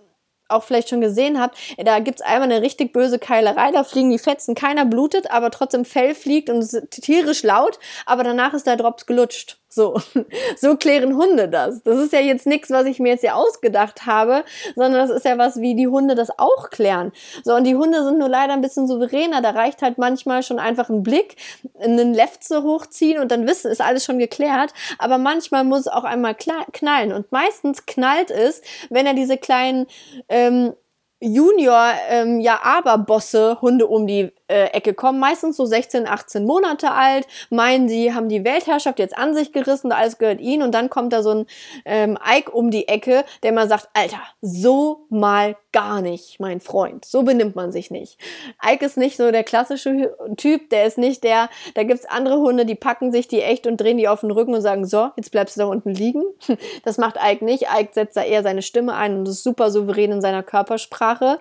auch 0.49 0.63
vielleicht 0.63 0.89
schon 0.89 1.01
gesehen 1.01 1.39
habt, 1.39 1.57
da 1.77 1.99
gibt's 1.99 2.21
einmal 2.21 2.49
eine 2.49 2.62
richtig 2.62 2.93
böse 2.93 3.19
Keilerei, 3.19 3.71
da 3.71 3.83
fliegen 3.83 4.12
die 4.12 4.19
Fetzen, 4.19 4.55
keiner 4.55 4.86
blutet, 4.86 5.29
aber 5.31 5.51
trotzdem 5.51 5.86
Fell 5.86 6.15
fliegt 6.15 6.49
und 6.49 6.57
es 6.57 6.73
ist 6.73 6.91
tierisch 6.91 7.43
laut, 7.43 7.79
aber 8.05 8.23
danach 8.23 8.53
ist 8.53 8.67
der 8.67 8.77
Drops 8.77 9.05
gelutscht. 9.05 9.60
So, 9.69 9.99
so 10.58 10.77
klären 10.77 11.15
Hunde 11.15 11.49
das. 11.49 11.84
Das 11.84 11.97
ist 11.97 12.13
ja 12.13 12.19
jetzt 12.19 12.47
nichts, 12.47 12.69
was 12.69 12.86
ich 12.86 12.99
mir 12.99 13.10
jetzt 13.10 13.23
ja 13.23 13.34
ausgedacht 13.34 14.06
habe, 14.06 14.43
sondern 14.75 15.08
das 15.08 15.10
ist 15.10 15.25
ja 15.25 15.38
was, 15.38 15.60
wie 15.60 15.75
die 15.75 15.88
Hunde 15.88 16.15
das 16.15 16.30
auch 16.38 16.69
klären. 16.69 17.12
So, 17.43 17.53
und 17.53 17.65
die 17.65 17.75
Hunde 17.75 18.03
sind 18.03 18.17
nur 18.17 18.30
leider 18.30 18.53
ein 18.53 18.62
bisschen 18.62 18.88
souveräner. 18.88 19.41
Da 19.41 19.51
reicht 19.51 19.82
halt 19.82 19.97
manchmal 19.97 20.43
schon 20.43 20.60
einfach 20.60 20.89
ein 20.89 21.03
Blick, 21.03 21.36
einen 21.80 22.13
Lefze 22.13 22.63
hochziehen 22.63 23.21
und 23.21 23.32
dann 23.32 23.47
wissen, 23.47 23.69
ist 23.71 23.82
alles 23.82 24.06
schon 24.06 24.19
geklärt. 24.19 24.73
Aber 24.99 25.17
manchmal 25.17 25.63
muss 25.63 25.82
es 25.82 25.88
auch 25.88 26.06
einmal 26.06 26.36
knallen. 26.36 27.12
Und 27.12 27.32
meistens 27.32 27.86
knallt 27.86 28.32
es, 28.32 28.62
wenn 28.89 29.06
er 29.06 29.13
diese 29.13 29.38
kleinen 29.38 29.88
ähm, 30.30 30.73
Junior, 31.19 31.93
ähm, 32.10 32.39
ja, 32.39 32.60
aber 32.63 32.99
Bosse, 32.99 33.60
Hunde 33.62 33.88
um 33.88 34.06
die 34.06 34.32
äh, 34.47 34.65
Ecke 34.67 34.93
kommen, 34.93 35.19
meistens 35.19 35.57
so 35.57 35.65
16, 35.65 36.07
18 36.07 36.45
Monate 36.45 36.91
alt, 36.91 37.27
meinen 37.49 37.89
sie 37.89 38.13
haben 38.13 38.29
die 38.29 38.43
Weltherrschaft 38.43 38.99
jetzt 38.99 39.17
an 39.17 39.33
sich 39.33 39.51
gerissen, 39.51 39.91
alles 39.91 40.17
gehört 40.17 40.41
ihnen 40.41 40.63
und 40.63 40.71
dann 40.73 40.89
kommt 40.89 41.13
da 41.13 41.23
so 41.23 41.31
ein 41.31 41.45
ähm, 41.86 42.17
Ike 42.25 42.51
um 42.51 42.71
die 42.71 42.88
Ecke, 42.88 43.25
der 43.43 43.51
mal 43.51 43.67
sagt, 43.67 43.89
Alter, 43.93 44.21
so 44.41 45.05
mal 45.10 45.55
gar 45.71 46.01
nicht, 46.01 46.39
mein 46.39 46.60
Freund, 46.60 47.05
so 47.05 47.23
benimmt 47.23 47.55
man 47.55 47.71
sich 47.71 47.91
nicht. 47.91 48.19
Ike 48.65 48.86
ist 48.86 48.97
nicht 48.97 49.17
so 49.17 49.31
der 49.31 49.43
klassische 49.43 50.15
Typ, 50.38 50.69
der 50.69 50.86
ist 50.86 50.97
nicht 50.97 51.23
der, 51.23 51.49
da 51.75 51.83
gibt's 51.83 52.05
andere 52.05 52.38
Hunde, 52.38 52.65
die 52.65 52.75
packen 52.75 53.12
sich 53.12 53.27
die 53.27 53.41
echt 53.41 53.67
und 53.67 53.77
drehen 53.77 53.97
die 53.97 54.07
auf 54.07 54.21
den 54.21 54.31
Rücken 54.31 54.55
und 54.55 54.62
sagen, 54.62 54.86
so, 54.86 55.10
jetzt 55.17 55.31
bleibst 55.31 55.57
du 55.57 55.62
da 55.62 55.67
unten 55.67 55.91
liegen. 55.91 56.23
Das 56.83 56.97
macht 56.97 57.17
Ike 57.21 57.43
nicht, 57.43 57.63
Ike 57.63 57.89
setzt 57.93 58.15
da 58.15 58.23
eher 58.23 58.43
seine 58.43 58.62
Stimme 58.62 58.93
ein 58.93 59.17
und 59.17 59.27
ist 59.27 59.43
super 59.43 59.71
souverän 59.71 60.12
in 60.12 60.21
seiner 60.21 60.43
Körpersprache. 60.43 61.39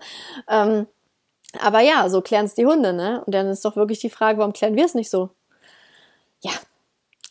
Ähm, 0.50 0.86
aber 1.60 1.80
ja, 1.80 2.08
so 2.08 2.20
klären 2.20 2.46
es 2.46 2.54
die 2.54 2.66
Hunde, 2.66 2.92
ne? 2.92 3.22
Und 3.24 3.34
dann 3.34 3.48
ist 3.48 3.64
doch 3.64 3.76
wirklich 3.76 4.00
die 4.00 4.10
Frage, 4.10 4.38
warum 4.38 4.52
klären 4.52 4.76
wir 4.76 4.84
es 4.84 4.94
nicht 4.94 5.10
so? 5.10 5.30
Ja. 6.42 6.52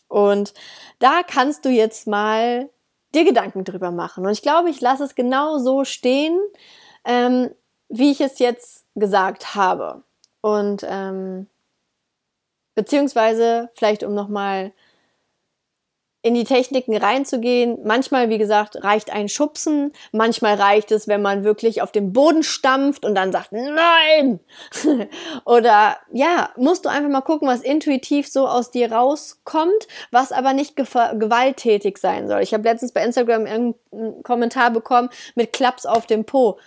Und 0.08 0.54
da 0.98 1.22
kannst 1.22 1.64
du 1.64 1.68
jetzt 1.68 2.06
mal 2.06 2.70
dir 3.14 3.24
Gedanken 3.24 3.64
drüber 3.64 3.90
machen. 3.90 4.24
Und 4.24 4.32
ich 4.32 4.42
glaube, 4.42 4.70
ich 4.70 4.80
lasse 4.80 5.04
es 5.04 5.14
genau 5.14 5.58
so 5.58 5.84
stehen, 5.84 6.38
ähm, 7.04 7.50
wie 7.88 8.10
ich 8.10 8.20
es 8.20 8.38
jetzt 8.38 8.84
gesagt 8.94 9.54
habe. 9.54 10.02
Und 10.40 10.84
ähm, 10.88 11.48
beziehungsweise 12.74 13.70
vielleicht 13.74 14.02
um 14.04 14.14
nochmal 14.14 14.72
in 16.26 16.34
die 16.34 16.42
Techniken 16.42 16.96
reinzugehen. 16.96 17.78
Manchmal, 17.84 18.28
wie 18.30 18.38
gesagt, 18.38 18.82
reicht 18.82 19.12
ein 19.12 19.28
Schubsen. 19.28 19.92
Manchmal 20.10 20.56
reicht 20.56 20.90
es, 20.90 21.06
wenn 21.06 21.22
man 21.22 21.44
wirklich 21.44 21.82
auf 21.82 21.92
den 21.92 22.12
Boden 22.12 22.42
stampft 22.42 23.04
und 23.04 23.14
dann 23.14 23.30
sagt, 23.30 23.52
nein! 23.52 24.40
Oder 25.44 25.98
ja, 26.12 26.50
musst 26.56 26.84
du 26.84 26.88
einfach 26.88 27.10
mal 27.10 27.20
gucken, 27.20 27.46
was 27.46 27.60
intuitiv 27.60 28.26
so 28.26 28.48
aus 28.48 28.72
dir 28.72 28.90
rauskommt, 28.90 29.86
was 30.10 30.32
aber 30.32 30.52
nicht 30.52 30.74
gewalttätig 30.74 31.98
sein 31.98 32.26
soll. 32.26 32.40
Ich 32.42 32.52
habe 32.52 32.64
letztens 32.64 32.90
bei 32.90 33.04
Instagram 33.04 33.46
einen 33.46 34.22
Kommentar 34.24 34.72
bekommen 34.72 35.10
mit 35.36 35.52
Klaps 35.52 35.86
auf 35.86 36.06
dem 36.06 36.24
Po 36.24 36.58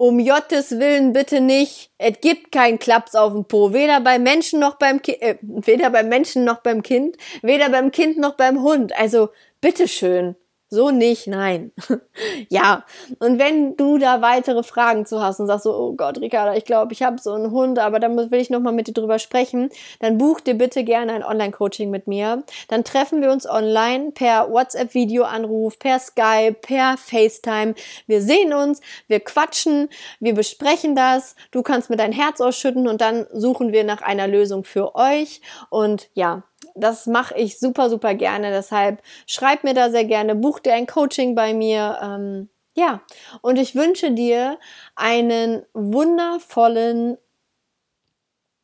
um 0.00 0.18
Jottes 0.18 0.70
Willen 0.80 1.12
bitte 1.12 1.42
nicht. 1.42 1.90
Es 1.98 2.22
gibt 2.22 2.52
keinen 2.52 2.78
Klaps 2.78 3.14
auf 3.14 3.34
dem 3.34 3.44
Po. 3.44 3.74
Weder 3.74 4.00
beim 4.00 4.22
Menschen 4.22 4.58
noch 4.58 4.76
beim 4.76 5.02
Kind, 5.02 5.20
äh, 5.20 5.36
weder 5.42 5.90
beim 5.90 6.08
Menschen 6.08 6.42
noch 6.42 6.62
beim 6.62 6.82
Kind, 6.82 7.18
weder 7.42 7.68
beim 7.68 7.90
Kind 7.90 8.16
noch 8.16 8.34
beim 8.34 8.62
Hund. 8.62 8.98
Also, 8.98 9.28
bitteschön. 9.60 10.36
So 10.72 10.92
nicht, 10.92 11.26
nein. 11.26 11.72
ja, 12.48 12.84
und 13.18 13.40
wenn 13.40 13.76
du 13.76 13.98
da 13.98 14.22
weitere 14.22 14.62
Fragen 14.62 15.04
zu 15.04 15.20
hast 15.20 15.40
und 15.40 15.48
sagst 15.48 15.64
so, 15.64 15.74
oh 15.74 15.94
Gott, 15.94 16.20
Ricarda, 16.20 16.54
ich 16.54 16.64
glaube, 16.64 16.92
ich 16.92 17.02
habe 17.02 17.20
so 17.20 17.32
einen 17.32 17.50
Hund, 17.50 17.80
aber 17.80 17.98
da 17.98 18.08
will 18.08 18.40
ich 18.40 18.50
nochmal 18.50 18.72
mit 18.72 18.86
dir 18.86 18.92
drüber 18.92 19.18
sprechen, 19.18 19.70
dann 19.98 20.16
buch 20.16 20.38
dir 20.38 20.54
bitte 20.54 20.84
gerne 20.84 21.12
ein 21.12 21.24
Online-Coaching 21.24 21.90
mit 21.90 22.06
mir. 22.06 22.44
Dann 22.68 22.84
treffen 22.84 23.20
wir 23.20 23.32
uns 23.32 23.50
online 23.50 24.12
per 24.12 24.48
WhatsApp-Videoanruf, 24.48 25.76
per 25.80 25.98
Skype, 25.98 26.58
per 26.62 26.96
FaceTime. 26.96 27.74
Wir 28.06 28.22
sehen 28.22 28.52
uns, 28.52 28.80
wir 29.08 29.18
quatschen, 29.18 29.88
wir 30.20 30.34
besprechen 30.34 30.94
das. 30.94 31.34
Du 31.50 31.62
kannst 31.62 31.90
mir 31.90 31.96
dein 31.96 32.12
Herz 32.12 32.40
ausschütten 32.40 32.86
und 32.86 33.00
dann 33.00 33.26
suchen 33.32 33.72
wir 33.72 33.82
nach 33.82 34.02
einer 34.02 34.28
Lösung 34.28 34.62
für 34.62 34.94
euch. 34.94 35.40
Und 35.68 36.10
ja, 36.14 36.44
das 36.80 37.06
mache 37.06 37.34
ich 37.36 37.58
super, 37.58 37.90
super 37.90 38.14
gerne. 38.14 38.50
Deshalb 38.50 39.02
schreib 39.26 39.64
mir 39.64 39.74
da 39.74 39.90
sehr 39.90 40.04
gerne, 40.04 40.34
buch 40.34 40.58
dir 40.58 40.74
ein 40.74 40.86
Coaching 40.86 41.34
bei 41.34 41.54
mir. 41.54 41.98
Ähm, 42.02 42.48
ja, 42.74 43.00
und 43.42 43.58
ich 43.58 43.74
wünsche 43.74 44.12
dir 44.12 44.58
einen 44.94 45.64
wundervollen 45.74 47.18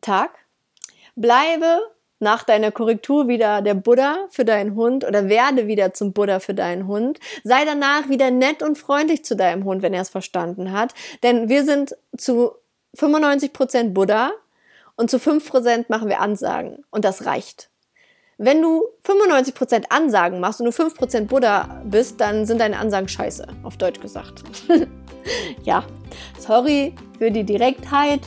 Tag. 0.00 0.31
Bleibe 1.16 1.81
nach 2.18 2.44
deiner 2.44 2.70
Korrektur 2.70 3.29
wieder 3.29 3.61
der 3.62 3.74
Buddha 3.74 4.26
für 4.31 4.44
deinen 4.44 4.74
Hund 4.74 5.05
oder 5.05 5.29
werde 5.29 5.66
wieder 5.66 5.92
zum 5.92 6.12
Buddha 6.12 6.40
für 6.40 6.55
deinen 6.55 6.87
Hund. 6.87 7.18
Sei 7.44 7.64
danach 7.64 8.09
wieder 8.09 8.31
nett 8.31 8.62
und 8.62 8.79
freundlich 8.79 9.24
zu 9.24 9.37
deinem 9.37 9.64
Hund, 9.64 9.83
wenn 9.83 9.92
er 9.92 10.02
es 10.02 10.09
verstanden 10.09 10.72
hat. 10.72 10.94
Denn 11.22 11.48
wir 11.48 11.64
sind 11.64 11.96
zu 12.16 12.52
95% 12.96 13.92
Buddha 13.92 14.33
und 14.96 15.11
zu 15.11 15.18
5% 15.18 15.87
machen 15.88 16.09
wir 16.09 16.20
Ansagen. 16.20 16.85
Und 16.90 17.05
das 17.05 17.26
reicht. 17.26 17.70
Wenn 18.38 18.61
du 18.61 18.85
95% 19.07 19.85
Ansagen 19.88 20.40
machst 20.40 20.61
und 20.61 20.66
du 20.66 20.70
5% 20.70 21.27
Buddha 21.27 21.81
bist, 21.85 22.20
dann 22.20 22.44
sind 22.44 22.61
deine 22.61 22.79
Ansagen 22.79 23.09
scheiße, 23.09 23.46
auf 23.62 23.79
Deutsch 23.79 24.01
gesagt. 24.01 24.42
ja, 25.64 25.85
sorry 26.38 26.94
für 27.18 27.31
die 27.31 27.44
Direktheit. 27.44 28.20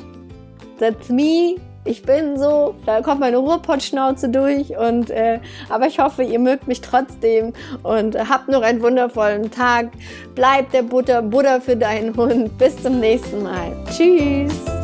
That's 0.80 1.10
me. 1.10 1.58
Ich 1.86 2.02
bin 2.02 2.38
so, 2.38 2.76
da 2.86 3.02
kommt 3.02 3.20
meine 3.20 3.38
Ruhrpottschnauze 3.38 4.30
durch 4.30 4.76
und 4.78 5.12
äh, 5.12 5.40
aber 5.70 5.88
ich 5.88 6.00
hoffe, 6.00 6.24
ihr 6.24 6.40
mögt 6.40 6.68
mich 6.68 6.82
trotzdem 6.82 7.54
und 7.84 8.18
habt 8.30 8.50
noch 8.50 8.62
einen 8.64 8.82
wundervollen 8.82 9.50
Tag. 9.50 9.90
Bleib 10.36 10.72
der 10.72 10.84
Butter, 10.84 11.22
Buddha 11.22 11.60
für 11.60 11.78
deinen 11.78 12.16
Hund. 12.16 12.58
Bis 12.58 12.82
zum 12.82 13.00
nächsten 13.00 13.44
Mal. 13.44 13.72
Tschüss. 13.96 14.79